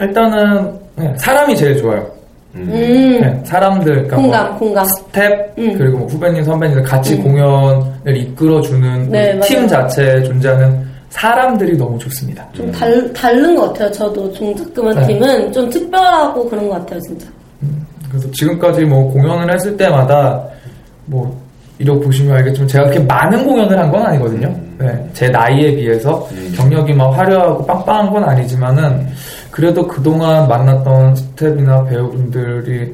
일단은 0.00 0.72
네, 0.96 1.12
사람이 1.18 1.56
제일 1.56 1.76
좋아요. 1.78 2.06
음, 2.54 2.66
네, 2.70 3.40
사람들 3.44 3.92
그러니까 4.08 4.16
뭐 4.16 4.24
공감, 4.24 4.58
공감. 4.58 4.84
스텝 4.86 5.54
음. 5.58 5.74
그리고 5.78 5.98
뭐 5.98 6.06
후배님 6.08 6.44
선배님들 6.44 6.82
같이 6.84 7.16
공연을 7.16 8.16
이끌어주는 8.16 9.10
네, 9.10 9.32
우리 9.32 9.40
팀. 9.42 9.66
자체에 9.66 10.22
존재하는 10.22 10.86
사람들이 11.08 11.76
너무 11.78 11.98
좋습니다. 11.98 12.46
좀 12.52 12.70
달, 12.72 13.10
다른 13.12 13.54
것 13.56 13.68
같아요. 13.72 13.90
저도 13.92 14.30
종작그만 14.32 14.94
네. 14.96 15.06
팀은 15.06 15.52
좀 15.52 15.68
특별하고 15.70 16.48
그런 16.48 16.68
것 16.68 16.74
같아요, 16.80 17.00
진짜. 17.00 17.26
그래서 18.10 18.30
지금까지 18.32 18.84
뭐 18.84 19.10
공연을 19.10 19.54
했을 19.54 19.74
때마다 19.76 20.42
뭐 21.06 21.34
이렇게 21.78 22.04
보시면 22.04 22.36
알겠지만 22.36 22.68
제가 22.68 22.84
그렇게 22.84 23.00
많은 23.04 23.46
공연을 23.46 23.78
한 23.78 23.90
건 23.90 24.02
아니거든요. 24.06 24.54
네, 24.78 25.10
제 25.14 25.28
나이에 25.28 25.74
비해서 25.76 26.28
경력이 26.56 26.92
막 26.92 27.16
화려하고 27.16 27.64
빵빵한 27.64 28.10
건 28.12 28.24
아니지만은 28.24 29.06
그래도 29.52 29.86
그동안 29.86 30.48
만났던 30.48 31.14
스텝이나 31.14 31.84
배우분들이 31.84 32.92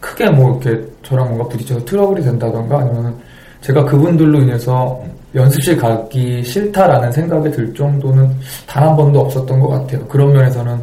크게 0.00 0.28
뭐 0.30 0.60
이렇게 0.60 0.84
저랑 1.02 1.28
뭔가 1.28 1.48
부딪혀서 1.48 1.84
트러블이 1.86 2.22
된다던가 2.22 2.80
아니면은 2.80 3.14
제가 3.62 3.84
그분들로 3.84 4.40
인해서 4.42 5.00
연습실 5.34 5.76
가기 5.78 6.42
싫다라는 6.44 7.10
생각이 7.12 7.50
들 7.50 7.72
정도는 7.74 8.30
단 8.66 8.84
한 8.84 8.96
번도 8.96 9.20
없었던 9.20 9.58
것 9.60 9.68
같아요. 9.68 10.06
그런 10.06 10.32
면에서는 10.32 10.78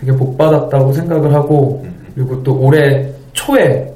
되게 0.00 0.12
복 0.12 0.36
받았다고 0.36 0.92
생각을 0.92 1.32
하고 1.32 1.86
그리고 2.14 2.42
또 2.42 2.58
올해 2.58 3.06
초에 3.34 3.94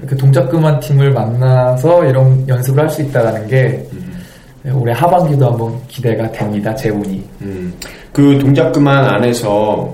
이렇게 0.00 0.16
동작 0.16 0.48
그만 0.50 0.78
팀을 0.80 1.12
만나서 1.12 2.04
이런 2.04 2.46
연습을 2.48 2.82
할 2.82 2.90
수 2.90 3.02
있다라는 3.02 3.46
게 3.46 3.88
네, 3.89 3.89
올해 4.68 4.92
하반기도 4.92 5.46
한번 5.50 5.78
기대가 5.88 6.30
됩니다. 6.32 6.74
재훈이. 6.74 7.22
음, 7.42 7.72
그 8.12 8.38
동작 8.38 8.72
그만 8.72 9.04
안에서 9.06 9.48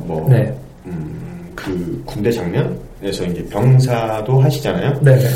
뭐, 0.06 0.26
네. 0.28 0.52
음, 0.86 1.50
그 1.54 2.02
군대 2.04 2.30
장면에서 2.32 3.24
이제 3.26 3.44
병사도 3.50 4.40
하시잖아요. 4.40 4.98
네. 5.02 5.16
네. 5.16 5.28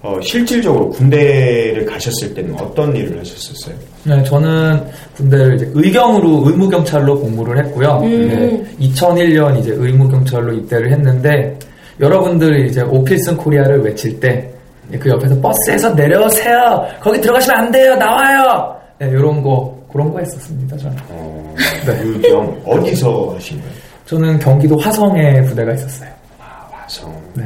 어, 0.00 0.18
실질적으로 0.22 0.88
군대를 0.90 1.84
가셨을 1.84 2.32
때는 2.32 2.54
어떤 2.54 2.94
일을 2.94 3.18
하셨었어요? 3.18 3.74
네, 4.04 4.22
저는 4.22 4.80
군대를 5.16 5.56
이제 5.56 5.70
의경으로 5.74 6.44
의무경찰로 6.46 7.18
복무를 7.20 7.64
했고요. 7.64 8.00
음. 8.04 8.28
네, 8.28 8.86
2001년 8.86 9.58
이제 9.58 9.72
의무경찰로 9.72 10.52
입대를 10.54 10.92
했는데 10.92 11.58
여러분들이 12.00 12.68
이제 12.68 12.80
오필슨 12.82 13.36
코리아를 13.36 13.82
외칠 13.82 14.18
때 14.20 14.58
그 14.98 15.10
옆에서 15.10 15.38
버스에서 15.40 15.92
내려오세요. 15.94 16.86
거기 17.00 17.20
들어가시면 17.20 17.58
안 17.58 17.70
돼요. 17.70 17.94
나와요. 17.96 18.74
네, 18.98 19.08
이런 19.10 19.42
거 19.42 19.76
그런 19.92 20.12
거 20.12 20.18
했었습니다. 20.18 20.76
저는. 20.76 20.96
어, 21.10 21.54
네. 21.86 22.00
의경 22.02 22.60
어디서 22.66 23.34
하신 23.36 23.58
거예요? 23.60 23.72
저는 24.06 24.38
경기도 24.38 24.76
화성에 24.78 25.42
부대가 25.42 25.72
있었어요. 25.72 26.08
아, 26.40 26.66
화성. 26.72 27.12
네. 27.34 27.44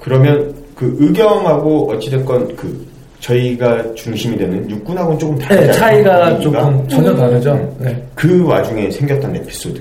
그러면 0.00 0.54
그 0.74 0.96
의경하고 0.98 1.92
어찌됐건 1.92 2.56
그 2.56 2.86
저희가 3.20 3.94
중심이 3.94 4.36
되는 4.36 4.68
육군하고는 4.68 5.18
조금 5.18 5.38
다르죠. 5.38 5.66
네, 5.66 5.72
차이가 5.72 6.38
조금 6.40 6.88
전혀 6.88 7.14
다르죠. 7.14 7.76
네. 7.78 8.04
그 8.16 8.44
와중에 8.44 8.90
생겼던 8.90 9.36
에피소드. 9.36 9.80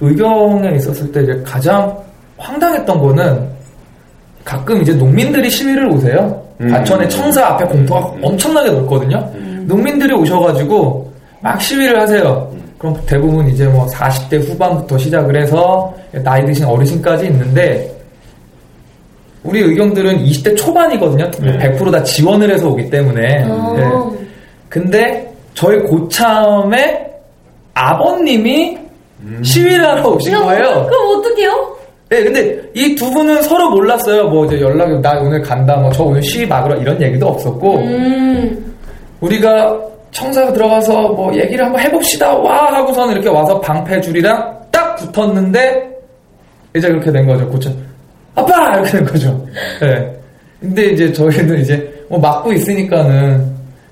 의경에 0.00 0.74
있었을 0.74 1.12
때 1.12 1.22
이제 1.22 1.40
가장 1.44 1.96
황당했던 2.38 2.98
거는 2.98 3.48
가끔 4.44 4.82
이제 4.82 4.92
농민들이 4.94 5.48
시위를 5.48 5.86
오세요. 5.88 6.42
음. 6.60 6.70
과천의 6.70 7.10
청사 7.10 7.46
앞에 7.46 7.64
공터가 7.66 8.08
음. 8.14 8.20
엄청나게 8.22 8.70
넓거든요. 8.70 9.30
농민들이 9.64 10.12
오셔가지고 10.14 11.12
막 11.40 11.60
시위를 11.60 12.00
하세요. 12.00 12.50
그럼 12.78 12.96
대부분 13.06 13.48
이제 13.48 13.66
뭐 13.66 13.86
40대 13.86 14.38
후반부터 14.48 14.98
시작을 14.98 15.40
해서 15.40 15.94
나이 16.12 16.44
드신 16.44 16.64
어르신까지 16.64 17.26
있는데 17.26 17.92
우리 19.42 19.60
의경들은 19.60 20.24
20대 20.24 20.56
초반이거든요. 20.56 21.30
네. 21.40 21.58
100%다 21.58 22.02
지원을 22.02 22.50
해서 22.50 22.68
오기 22.68 22.90
때문에. 22.90 23.44
아. 23.44 23.74
네. 23.76 24.26
근데 24.68 25.32
저희 25.54 25.78
고참의 25.80 27.06
아버님이 27.74 28.78
시위를 29.42 29.86
하러 29.86 30.10
오신 30.10 30.32
야, 30.32 30.40
거예요. 30.40 30.86
그럼 30.88 31.18
어떡해요? 31.18 31.75
네, 32.08 32.22
근데 32.22 32.60
이 32.74 32.94
두 32.94 33.10
분은 33.10 33.42
서로 33.42 33.70
몰랐어요. 33.70 34.28
뭐 34.28 34.46
이제 34.46 34.60
연락이 34.60 34.96
나 35.00 35.18
오늘 35.18 35.42
간다, 35.42 35.76
뭐 35.76 35.90
저 35.90 36.04
오늘 36.04 36.22
시위 36.22 36.46
막으러 36.46 36.76
이런 36.76 37.00
얘기도 37.02 37.26
없었고 37.26 37.78
음. 37.78 38.74
우리가 39.20 39.76
청사 40.12 40.52
들어가서 40.52 41.08
뭐 41.08 41.34
얘기를 41.34 41.64
한번 41.64 41.80
해봅시다. 41.82 42.32
와 42.36 42.72
하고서는 42.74 43.14
이렇게 43.14 43.28
와서 43.28 43.60
방패줄이랑 43.60 44.56
딱 44.70 44.94
붙었는데 44.96 45.90
이제 46.76 46.88
그렇게 46.88 47.10
된 47.10 47.26
거죠. 47.26 47.48
고쳐 47.48 47.70
아빠 48.34 48.74
이렇게 48.76 48.92
된 48.92 49.04
거죠. 49.04 49.46
네. 49.80 50.12
근데 50.60 50.84
이제 50.86 51.12
저희는 51.12 51.60
이제 51.60 51.92
뭐 52.08 52.18
막고 52.20 52.52
있으니까는 52.52 53.44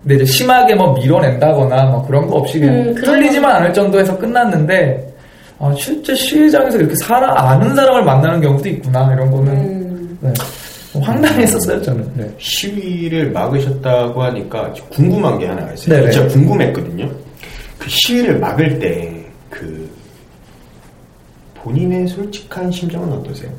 근데 0.02 0.14
이제 0.16 0.24
심하게 0.24 0.74
뭐 0.74 0.92
밀어낸다거나 0.94 1.84
뭐 1.86 2.06
그런 2.06 2.26
거 2.28 2.36
없이 2.36 2.60
그냥 2.60 2.76
음, 2.76 2.94
풀리지만 2.94 3.56
않을 3.56 3.72
정도에서 3.72 4.16
끝났는데 4.18 5.13
아, 5.58 5.74
실제 5.78 6.14
시위장에서 6.14 6.78
이렇게 6.78 6.94
사람 6.96 7.36
아는 7.36 7.74
사람을 7.74 8.04
만나는 8.04 8.40
경우도 8.40 8.68
있구나 8.68 9.12
이런 9.12 9.30
거는 9.30 9.52
음. 9.52 10.18
네. 10.20 10.32
좀 10.92 11.02
황당했었어요 11.02 11.82
저는. 11.82 12.10
네. 12.14 12.30
시위를 12.38 13.30
막으셨다고 13.32 14.22
하니까 14.22 14.72
궁금한 14.90 15.38
게 15.38 15.46
하나가 15.46 15.72
있어요. 15.72 15.96
네네. 15.96 16.10
진짜 16.10 16.28
궁금했거든요. 16.28 17.10
그 17.78 17.88
시위를 17.88 18.38
막을 18.38 18.78
때 18.78 19.24
그 19.54 19.90
본인의 21.54 22.08
솔직한 22.08 22.70
심정은 22.70 23.12
어떠세요? 23.12 23.50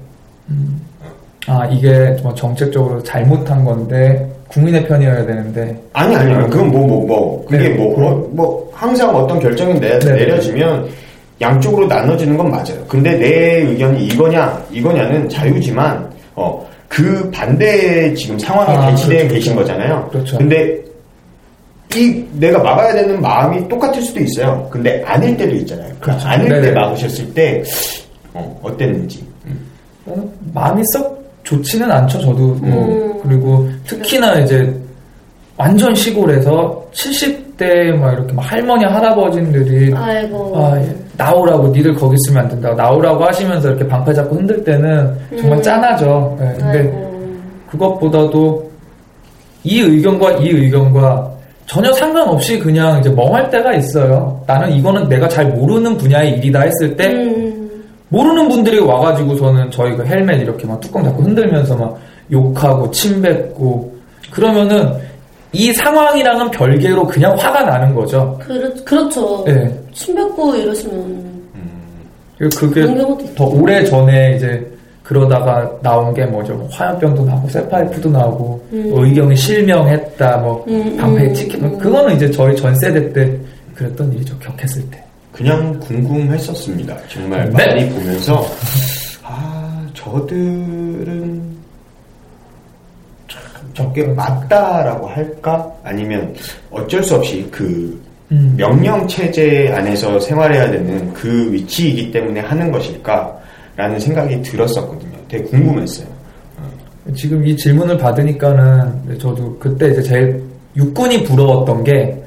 아 1.48 1.66
이게 1.68 2.10
뭐 2.22 2.34
정책적으로 2.36 3.02
잘못한 3.02 3.64
건데 3.64 4.30
국민의 4.50 4.86
편이어야 4.88 5.26
되는데 5.26 5.80
아니 5.94 6.16
아니 6.16 6.34
그건 6.50 6.70
뭐 6.72 6.86
뭐뭐 6.88 7.46
그게 7.46 7.70
네, 7.70 7.76
뭐, 7.76 7.98
뭐, 7.98 8.30
뭐 8.34 8.72
항상 8.74 9.16
어떤 9.16 9.40
결정이 9.40 9.80
내, 9.80 9.98
네. 10.00 10.12
내려지면 10.12 10.88
양쪽으로 11.42 11.88
나눠지는 11.88 12.38
건 12.38 12.50
맞아요. 12.50 12.84
근데 12.88 13.18
내 13.18 13.62
의견이 13.62 14.06
이거냐 14.08 14.64
이거냐는 14.72 15.28
자유지만 15.30 16.10
어 16.36 16.66
그 16.88 17.30
반대 17.32 18.14
지금 18.14 18.38
상황에 18.40 18.74
아, 18.76 18.90
대치되어 18.90 19.18
그렇죠, 19.20 19.34
계신 19.34 19.56
그렇죠. 19.56 19.74
거잖아요. 19.74 20.08
그렇죠. 20.12 20.38
근데 20.38 20.82
이 21.94 22.24
내가 22.34 22.60
막아야 22.62 22.94
되는 22.94 23.22
마음이 23.22 23.68
똑같을 23.68 24.02
수도 24.02 24.22
있어요. 24.22 24.68
근데 24.72 25.04
아닐 25.06 25.36
때도 25.36 25.56
있잖아요. 25.56 25.90
그 26.00 26.06
그렇죠. 26.08 26.28
아닐 26.28 26.48
때 26.50 26.62
네네. 26.62 26.72
막으셨을 26.72 27.34
때 27.34 27.64
어, 28.34 28.60
어땠는지. 28.64 29.26
어, 30.06 30.32
마음이 30.54 30.82
썩 30.94 31.22
좋지는 31.44 31.92
않죠 31.92 32.20
저도 32.22 32.48
뭐. 32.62 32.86
음. 32.86 33.20
그리고 33.24 33.70
특히나 33.86 34.40
이제 34.40 34.74
완전 35.58 35.94
시골에서 35.96 36.86
70대 36.94 37.92
막 37.98 38.14
이렇게 38.14 38.34
막 38.34 38.42
할머니 38.44 38.86
할아버지들이 38.86 39.94
아이고. 39.96 40.54
아, 40.58 40.80
예. 40.82 40.96
나오라고 41.18 41.70
니들 41.70 41.96
거기 41.96 42.16
있으면 42.16 42.44
안 42.44 42.50
된다 42.50 42.74
나오라고 42.74 43.24
하시면서 43.24 43.70
이렇게 43.70 43.88
방패 43.88 44.14
잡고 44.14 44.36
흔들 44.36 44.64
때는 44.64 45.16
정말 45.38 45.60
음. 45.60 45.62
짠하죠 45.62 46.38
예, 46.42 46.46
근데 46.60 46.80
아이고. 46.80 47.06
그것보다도 47.72 48.72
이 49.64 49.80
의견과 49.80 50.34
이 50.34 50.50
의견과 50.50 51.36
전혀 51.66 51.92
상관없이 51.94 52.60
그냥 52.60 53.00
이제 53.00 53.10
멍할 53.10 53.50
때가 53.50 53.74
있어요. 53.74 54.40
나는 54.46 54.72
이거는 54.74 55.10
내가 55.10 55.28
잘 55.28 55.48
모르는 55.48 55.98
분야의 55.98 56.38
일이다 56.38 56.62
했을 56.62 56.96
때 56.96 57.08
음. 57.08 57.84
모르는 58.10 58.48
분들이 58.48 58.80
와가지고서는 58.80 59.72
저희 59.72 59.96
그 59.96 60.06
헬멧 60.06 60.42
이렇게 60.42 60.68
막 60.68 60.80
뚜껑 60.80 61.04
닫고 61.04 61.24
흔들면서 61.24 61.76
막 61.76 61.98
욕하고 62.32 62.90
침 62.92 63.22
뱉고 63.22 63.94
그러면은 64.32 64.94
이 65.56 65.72
상황이랑은 65.74 66.52
별개로 66.52 67.08
그냥 67.08 67.34
화가 67.38 67.64
나는 67.64 67.96
거죠. 67.96 68.38
그렇, 68.46 68.74
그렇죠. 68.84 69.46
예. 69.48 69.72
침 69.94 70.14
뱉고 70.14 70.54
이러시면. 70.56 71.36
그리고 72.38 72.58
그게. 72.58 73.34
더 73.36 73.46
오래 73.46 73.84
전에 73.86 74.36
이제 74.36 74.76
그러다가 75.04 75.72
나온 75.82 76.14
게 76.14 76.26
뭐죠? 76.26 76.54
뭐 76.56 76.68
화염병도 76.70 77.24
나오고 77.24 77.48
쇠파이프도 77.48 78.10
나오고 78.10 78.68
음. 78.74 78.90
뭐 78.90 79.06
의경이 79.06 79.36
실명했다, 79.38 80.38
뭐 80.38 80.66
음, 80.68 80.98
방패 80.98 81.28
음, 81.28 81.34
찍히 81.34 81.58
음. 81.58 81.78
그거는 81.78 82.16
이제 82.16 82.30
저희 82.30 82.54
전 82.58 82.76
세대 82.80 83.14
때 83.14 83.32
그랬던 83.76 84.12
일이죠. 84.14 84.38
격했을 84.40 84.82
때. 84.92 85.02
그냥 85.32 85.80
궁금했었습니다. 85.80 86.98
정말 87.08 87.50
네. 87.52 87.66
많이 87.66 87.90
보면서 87.92 88.46
아 89.24 89.86
저들은 89.94 91.35
참 93.76 93.88
저게 93.88 94.04
맞다라고 94.08 95.08
할까? 95.08 95.72
아니면 95.84 96.34
어쩔 96.72 97.04
수 97.04 97.16
없이 97.16 97.48
그 97.52 98.02
음. 98.32 98.56
명령 98.58 99.08
체제 99.08 99.72
안에서 99.72 100.20
생활해야 100.20 100.72
되는 100.72 101.14
그 101.14 101.52
위치이기 101.52 102.12
때문에 102.12 102.40
하는 102.40 102.72
것일까라는 102.72 104.00
생각이 104.00 104.42
들었었거든요. 104.42 105.16
되게 105.28 105.44
궁금했어요. 105.44 106.08
지금 107.16 107.46
이 107.46 107.56
질문을 107.56 107.98
받으니까는 107.98 109.20
저도 109.20 109.56
그때 109.60 109.90
이제 109.90 110.02
제일 110.02 110.42
육군이 110.76 111.24
부러웠던 111.24 111.84
게 111.84 112.20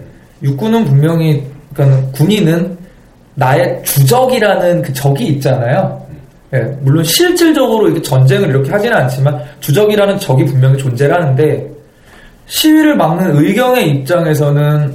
육군은 0.43 0.85
분명히 0.85 1.45
그러니까 1.75 2.11
군인은 2.13 2.79
나의 3.35 3.83
주적이라는 3.83 4.83
그 4.83 4.93
적이 4.93 5.27
있잖아요. 5.29 6.01
예, 6.55 6.59
물론 6.81 7.05
실질적으로 7.05 7.87
이렇게 7.87 8.01
전쟁을 8.01 8.49
이렇게 8.49 8.71
하지는 8.71 8.97
않지만 8.97 9.39
주적이라는 9.61 10.19
적이 10.19 10.47
분명히 10.47 10.79
존재를 10.79 11.15
하는데 11.15 11.71
시위를 12.47 12.97
막는 12.97 13.37
의경의 13.37 13.91
입장에서는 13.91 14.95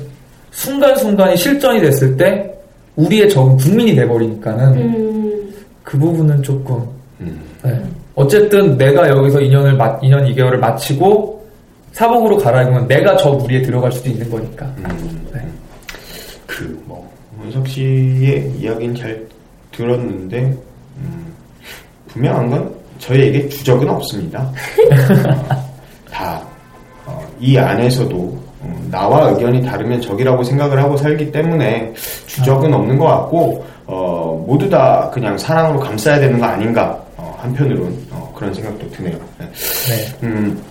순간순간이 0.51 1.37
실전이 1.37 1.81
됐을 1.81 2.17
때 2.17 2.51
우리의 2.95 3.29
적은 3.29 3.57
국민이 3.57 3.95
돼버리니까는 3.95 4.73
음. 4.77 5.53
그 5.83 5.97
부분은 5.97 6.41
조금 6.41 6.83
음. 7.19 7.41
네. 7.63 7.81
어쨌든 8.15 8.77
내가 8.77 9.07
여기서 9.09 9.39
2년을 9.39 9.77
2년 9.77 10.35
2개월을 10.35 10.57
마치고 10.57 11.43
사복으로 11.91 12.37
갈아입으면 12.37 12.87
내가 12.87 13.15
저 13.17 13.31
무리에 13.31 13.61
들어갈 13.61 13.91
수도 13.91 14.09
있는 14.09 14.29
거니까. 14.29 14.65
음. 14.77 15.27
네. 15.33 15.47
그뭐 16.47 17.11
원석 17.39 17.67
씨의 17.67 18.51
이야기는 18.59 18.95
잘 18.95 19.27
들었는데 19.71 20.57
음, 20.97 21.33
분명한 22.13 22.49
건 22.49 22.73
저희에게 22.99 23.49
주적은 23.49 23.89
없습니다. 23.89 24.49
다 26.11 26.41
이 27.43 27.57
안에서도 27.57 28.15
어, 28.61 28.87
나와 28.89 29.29
의견이 29.29 29.61
다르면 29.61 29.99
적이라고 30.01 30.43
생각을 30.43 30.81
하고 30.81 30.95
살기 30.95 31.29
때문에 31.31 31.93
주적은 32.25 32.73
없는 32.73 32.97
것 32.97 33.05
같고 33.05 33.65
어, 33.85 34.41
모두 34.47 34.69
다 34.69 35.09
그냥 35.13 35.37
사랑으로 35.37 35.79
감싸야 35.79 36.19
되는 36.19 36.39
거 36.39 36.45
아닌가 36.45 36.97
어, 37.17 37.35
한편으론 37.41 37.97
어, 38.11 38.33
그런 38.33 38.53
생각도 38.53 38.89
드네요. 38.91 39.17
네. 39.37 39.45
네. 39.89 40.17
음, 40.23 40.61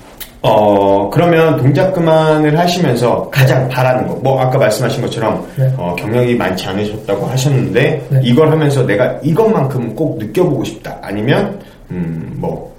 어, 0.43 1.09
그러면 1.11 1.57
동작 1.57 1.93
그만을 1.93 2.59
하시면서 2.59 3.29
가장 3.31 3.69
바라는 3.69 4.09
거, 4.09 4.15
뭐, 4.17 4.41
아까 4.41 4.59
말씀하신 4.59 5.03
것처럼, 5.03 5.47
네. 5.57 5.73
어, 5.77 5.95
경력이 5.97 6.35
많지 6.35 6.67
않으셨다고 6.67 7.27
하셨는데, 7.27 8.07
네. 8.09 8.21
이걸 8.25 8.51
하면서 8.51 8.85
내가 8.85 9.19
이것만큼 9.23 9.95
꼭 9.95 10.19
느껴보고 10.19 10.65
싶다. 10.65 10.99
아니면, 11.01 11.61
음, 11.93 12.35
뭐, 12.39 12.75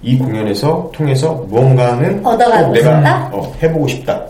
이 0.00 0.16
공연에서 0.16 0.92
통해서 0.94 1.44
무언가는 1.48 2.24
얻어가고 2.24 2.66
꼭 2.66 2.72
내가 2.72 2.96
싶다? 2.96 3.30
어, 3.32 3.52
해보고 3.60 3.88
싶다. 3.88 4.22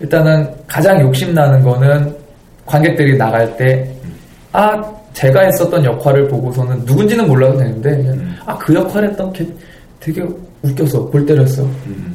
일단은 0.00 0.46
가장 0.66 1.00
욕심 1.00 1.32
나는 1.32 1.62
거는 1.62 2.14
관객들이 2.66 3.16
나갈 3.16 3.56
때, 3.56 3.90
아, 4.52 4.82
제가 5.14 5.40
했었던 5.40 5.82
역할을 5.82 6.28
보고서는 6.28 6.84
누군지는 6.84 7.26
몰라도 7.26 7.56
되는데, 7.56 7.96
그냥, 7.96 8.34
아, 8.44 8.58
그 8.58 8.74
역할 8.74 9.04
했던 9.04 9.32
걔 9.32 9.46
되게 10.00 10.22
웃겨서, 10.64 11.06
골 11.06 11.24
때렸어. 11.26 11.62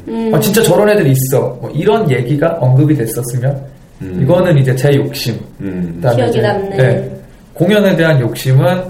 음. 0.08 0.32
아, 0.34 0.40
진짜 0.40 0.62
저런 0.62 0.88
애들이 0.90 1.12
있어. 1.12 1.56
뭐 1.60 1.70
이런 1.70 2.10
얘기가 2.10 2.58
언급이 2.60 2.94
됐었으면, 2.96 3.64
음. 4.02 4.20
이거는 4.22 4.58
이제 4.58 4.74
제 4.74 4.92
욕심. 4.94 5.38
음, 5.60 6.00
기억이 6.00 6.30
이제, 6.30 6.40
남는. 6.40 6.76
네, 6.76 7.20
공연에 7.54 7.96
대한 7.96 8.20
욕심은, 8.20 8.82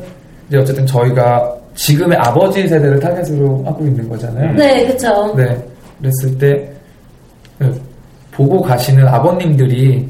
이제 0.49 0.59
어쨌든 0.59 0.87
저희가 0.87 1.55
지금의 1.75 2.19
아버지 2.19 2.67
세대를 2.67 2.99
타겟으로 2.99 3.63
하고 3.65 3.85
있는 3.85 4.09
거잖아요. 4.09 4.53
네, 4.55 4.87
그쵸. 4.87 5.35
네. 5.37 5.57
그랬을 6.01 6.39
때, 6.39 6.73
네, 7.59 7.71
보고 8.33 8.61
가시는 8.63 9.07
아버님들이 9.07 10.09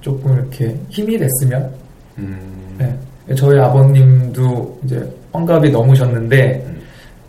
조금 0.00 0.34
이렇게 0.34 0.74
힘이 0.88 1.18
됐으면, 1.18 1.70
음, 2.16 2.38
네. 2.78 3.34
저희 3.34 3.58
아버님도 3.58 4.78
이제 4.84 5.06
환갑이 5.32 5.70
넘으셨는데, 5.70 6.66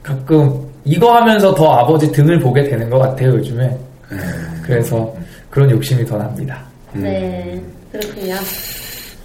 가끔 0.01 0.68
이거 0.85 1.15
하면서 1.15 1.53
더 1.53 1.71
아버지 1.73 2.11
등을 2.11 2.39
보게 2.39 2.63
되는 2.63 2.89
것 2.89 2.99
같아요, 2.99 3.29
요즘에. 3.31 3.77
그래서 4.63 5.13
그런 5.49 5.69
욕심이 5.71 6.05
더 6.05 6.17
납니다. 6.17 6.61
네, 6.93 7.61
그렇군요. 7.91 8.35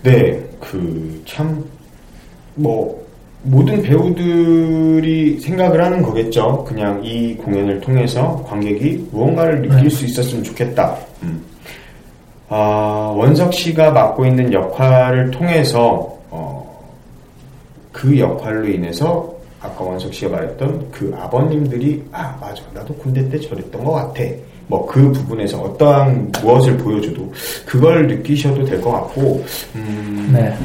네, 0.02 0.42
그, 0.60 1.22
참, 1.26 1.64
뭐, 2.54 3.02
모든 3.42 3.82
배우들이 3.82 5.38
생각을 5.38 5.82
하는 5.82 6.02
거겠죠. 6.02 6.64
그냥 6.64 7.02
이 7.04 7.34
공연을 7.36 7.80
통해서 7.80 8.42
관객이 8.48 9.08
무언가를 9.12 9.62
느낄 9.62 9.84
네. 9.84 9.90
수 9.90 10.06
있었으면 10.06 10.44
좋겠다. 10.44 10.96
음. 11.22 11.42
아, 12.48 13.12
원석 13.14 13.52
씨가 13.52 13.90
맡고 13.90 14.24
있는 14.26 14.52
역할을 14.52 15.30
통해서, 15.30 16.18
어, 16.30 16.84
그 17.92 18.18
역할로 18.18 18.68
인해서 18.68 19.33
아까 19.64 19.82
원석 19.84 20.12
씨가 20.12 20.30
말했던 20.30 20.90
그 20.92 21.14
아버님들이, 21.18 22.04
아, 22.12 22.36
맞아. 22.40 22.62
나도 22.74 22.94
군대 22.94 23.26
때 23.28 23.38
저랬던 23.40 23.82
것 23.84 23.92
같아. 23.92 24.22
뭐 24.66 24.86
그 24.86 25.10
부분에서 25.12 25.60
어떠한 25.60 26.32
무엇을 26.42 26.76
보여줘도 26.78 27.30
그걸 27.66 28.06
느끼셔도 28.06 28.64
될 28.64 28.80
것 28.80 28.90
같고, 28.92 29.44
음, 29.74 30.30
네. 30.32 30.56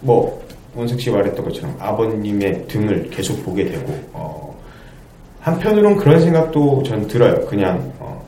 뭐 0.00 0.40
원석 0.74 1.00
씨가 1.00 1.16
말했던 1.18 1.44
것처럼 1.44 1.76
아버님의 1.78 2.66
등을 2.68 3.10
계속 3.10 3.42
보게 3.44 3.64
되고 3.64 3.92
어, 4.12 4.56
한편으론 5.40 5.96
그런 5.96 6.20
생각도 6.20 6.82
전 6.84 7.06
들어요. 7.08 7.44
그냥 7.46 7.92
어, 7.98 8.22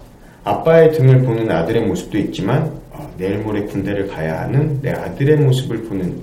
아빠의 0.44 0.92
등을 0.92 1.22
보는 1.22 1.51
아들의 1.51 1.87
모습도 1.87 2.18
있지만 2.18 2.62
어, 2.64 2.82
내일 3.16 3.38
모레 3.38 3.62
군대를 3.64 4.09
가야 4.09 4.42
하는 4.42 4.81
내 4.83 4.90
아들의 4.90 5.37
모습을 5.38 5.83
보는 5.85 6.22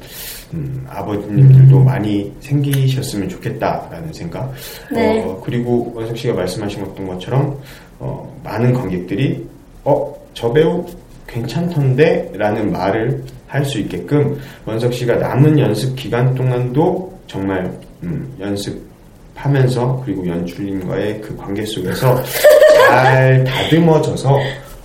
음, 0.53 0.85
아버님들도 0.89 1.79
많이 1.83 2.31
생기셨으면 2.39 3.29
좋겠다라는 3.29 4.11
생각. 4.13 4.51
네. 4.91 5.23
어, 5.23 5.41
그리고 5.43 5.91
원석 5.95 6.17
씨가 6.17 6.33
말씀하신 6.33 6.83
어떤 6.83 7.07
것처럼 7.07 7.59
어, 7.99 8.39
많은 8.43 8.73
관객들이 8.73 9.45
어, 9.83 10.15
저 10.33 10.51
배우 10.51 10.85
괜찮던데? 11.27 12.31
라는 12.35 12.71
말을 12.71 13.23
할 13.49 13.65
수 13.65 13.79
있게끔 13.79 14.39
원석 14.65 14.93
씨가 14.93 15.15
남은 15.15 15.57
연습 15.57 15.95
기간 15.95 16.33
동안도 16.35 17.19
정말 17.27 17.71
음, 18.03 18.31
연습하면서 18.39 20.03
그리고 20.05 20.27
연출님과의 20.27 21.21
그 21.21 21.35
관계 21.35 21.65
속에서 21.65 22.21
잘 22.87 23.43
다듬어져서 23.43 24.37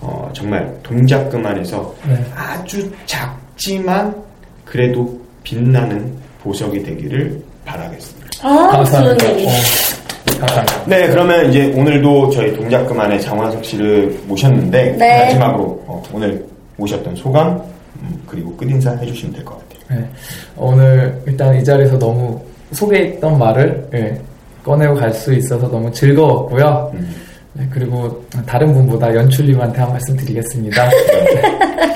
어, 0.05 0.29
정말 0.35 0.71
동작 0.83 1.31
그만에서 1.31 1.95
네. 2.07 2.14
아주 2.37 2.90
작지만 3.07 4.14
그래도 4.64 5.19
빛나는 5.43 6.12
보석이 6.43 6.83
되기를 6.83 7.40
바라겠습니다. 7.64 8.29
아, 8.43 8.69
감사합니다. 8.69 9.27
어, 9.27 9.37
감사합니다. 10.40 10.85
네, 10.87 11.09
그러면 11.09 11.49
이제 11.49 11.73
오늘도 11.75 12.31
저희 12.31 12.55
동작 12.55 12.85
그만의 12.87 13.21
장원석 13.23 13.64
씨를 13.64 14.19
모셨는데 14.27 14.97
네. 14.99 15.25
마지막으로 15.25 15.83
어, 15.87 16.03
오늘 16.12 16.45
모셨던 16.77 17.17
소감 17.17 17.59
음, 18.03 18.23
그리고 18.27 18.55
끝인사 18.57 18.90
해주시면 18.97 19.35
될 19.37 19.45
것 19.45 19.55
같아요. 19.59 20.01
네. 20.01 20.11
오늘 20.57 21.23
일단 21.27 21.57
이 21.57 21.64
자리에서 21.64 21.99
너무 21.99 22.38
속에 22.73 23.01
있던 23.05 23.38
말을 23.38 23.88
예, 23.95 24.21
꺼내고 24.62 24.95
갈 24.97 25.12
수 25.14 25.33
있어서 25.33 25.71
너무 25.71 25.90
즐거웠고요. 25.93 26.90
음. 26.95 27.14
네, 27.55 27.67
그리고 27.71 28.25
다른 28.47 28.73
분보다 28.75 29.14
연출님한테 29.14 29.81
한 29.81 29.90
말씀 29.90 30.17
드리겠습니다. 30.17 30.88
네, 30.88 31.43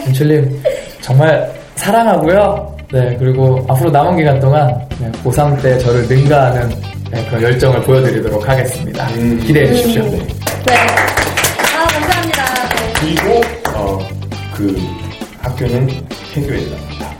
연출님 0.06 0.62
정말 1.00 1.52
사랑하고요. 1.74 2.76
네, 2.92 3.16
그리고 3.18 3.64
앞으로 3.68 3.90
남은 3.90 4.16
기간 4.16 4.38
동안 4.40 4.68
네, 5.00 5.10
고3 5.24 5.60
때 5.60 5.76
저를 5.78 6.06
능가하는 6.06 6.70
네, 7.10 7.24
그런 7.26 7.42
열정을 7.42 7.82
보여드리도록 7.82 8.48
하겠습니다. 8.48 9.08
음. 9.16 9.38
기대해 9.44 9.66
주십시오. 9.74 10.02
네. 10.04 10.18
네. 10.66 10.74
아, 11.76 11.86
감사합니다. 11.88 12.44
네. 12.68 12.92
그리고 13.00 13.40
어, 13.74 13.98
그 14.54 14.76
학교는 15.40 15.88
폐교해야 16.34 16.76
합니다. 16.76 17.14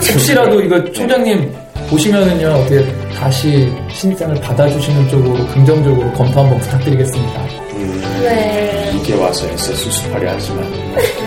혹시라도 0.14 0.60
이거 0.62 0.82
총장님 0.92 1.52
보시면은요 1.90 2.48
어떻게 2.48 2.84
다시 3.20 3.70
신입생을 3.92 4.34
받아주시는 4.40 5.08
쪽으로 5.10 5.46
긍정적으로 5.48 6.10
검토 6.14 6.40
한번 6.40 6.58
부탁드리겠습니다. 6.58 7.40
음, 7.74 8.02
네. 8.22 8.92
이제 8.98 9.14
와서 9.14 9.46
애써 9.46 9.74
수습하려 9.74 10.30
하지만 10.32 10.64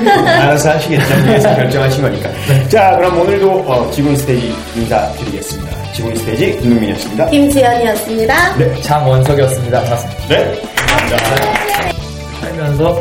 알아서 0.27 0.71
하시겠죠. 0.71 1.03
위에서 1.27 1.56
결정하신 1.56 2.01
거니까. 2.01 2.29
자, 2.67 2.95
그럼 2.97 3.19
오늘도 3.19 3.51
어, 3.67 3.91
지구인 3.91 4.17
스테이지 4.17 4.56
인사드리겠습니다. 4.75 5.93
지구인 5.93 6.15
스테이지 6.15 6.60
김동민이었습니다. 6.62 7.29
김지연이었습니다. 7.29 8.58
네, 8.58 8.82
장원석이었습니다. 8.82 9.79
반갑습니다. 9.82 10.27
네, 10.29 10.62
감사합니다. 10.88 11.93
살면서 12.41 12.99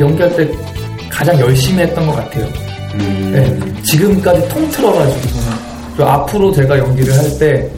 연기할 0.00 0.36
때 0.36 0.48
가장 1.08 1.38
열심히 1.38 1.84
했던 1.84 2.04
것 2.08 2.16
같아요. 2.16 2.46
음, 2.94 3.30
네, 3.32 3.82
지금까지 3.84 4.48
통틀어가지고는 4.48 5.52
그리고 5.94 6.10
앞으로 6.10 6.50
제가 6.52 6.76
연기를 6.78 7.16
할 7.16 7.38
때 7.38 7.68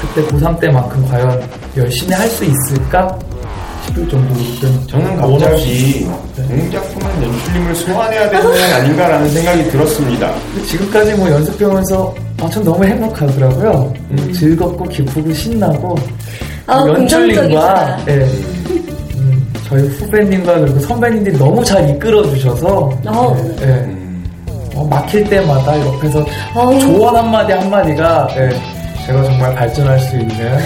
그때 0.00 0.26
고3 0.28 0.58
때만큼 0.60 1.06
과연 1.08 1.42
열심히 1.76 2.12
할 2.14 2.28
수 2.28 2.44
있을까 2.44 3.18
싶을 3.86 4.08
정도로 4.08 4.40
좀 4.60 4.86
저는 4.88 5.16
갑자기 5.16 6.06
동작품한 6.36 7.22
연출님을 7.22 7.74
소환해야 7.74 8.30
되는 8.30 8.52
게 8.54 8.62
아닌가라는 8.74 9.28
생각이 9.30 9.64
들었습니다. 9.70 10.32
지금까지 10.66 11.14
뭐 11.14 11.30
연습해오면서 11.30 12.14
아, 12.42 12.48
전 12.48 12.62
너무 12.64 12.84
행복하더라고요. 12.84 13.92
음, 14.10 14.32
즐겁고 14.32 14.84
기쁘고 14.84 15.32
신나고 15.32 15.94
아, 16.66 16.84
연출님과 16.86 17.40
긍정적이시다. 17.42 17.98
예, 18.08 18.12
음, 19.16 19.52
저희 19.68 19.82
후배님과 19.88 20.60
그리고 20.60 20.78
선배님들이 20.80 21.36
너무 21.38 21.64
잘 21.64 21.88
이끌어 21.90 22.22
주셔서 22.30 22.90
어, 23.06 23.36
예, 23.62 23.64
음, 23.66 24.24
어, 24.74 24.84
막힐 24.88 25.24
때마다 25.28 25.78
옆에서. 25.80 26.24
조언 26.80 27.16
한마디 27.16 27.52
한마디가 27.52 28.28
예, 28.36 28.50
제가 29.10 29.24
정말 29.24 29.52
발전할 29.56 29.98
수 29.98 30.16
있는 30.16 30.58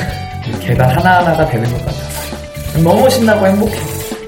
계단 0.60 0.90
하나하나가 0.90 1.46
되는 1.48 1.64
것 1.72 1.78
같아요. 1.78 2.82
너무 2.82 3.08
신나고 3.08 3.46
행복해. 3.46 3.74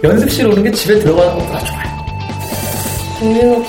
연습실 0.03 0.47
오는 0.47 0.63
게 0.63 0.71
집에 0.73 0.99
들어가는 1.01 1.35
것보다 1.35 1.59
좋아요. 1.59 1.87
정민호 3.19 3.65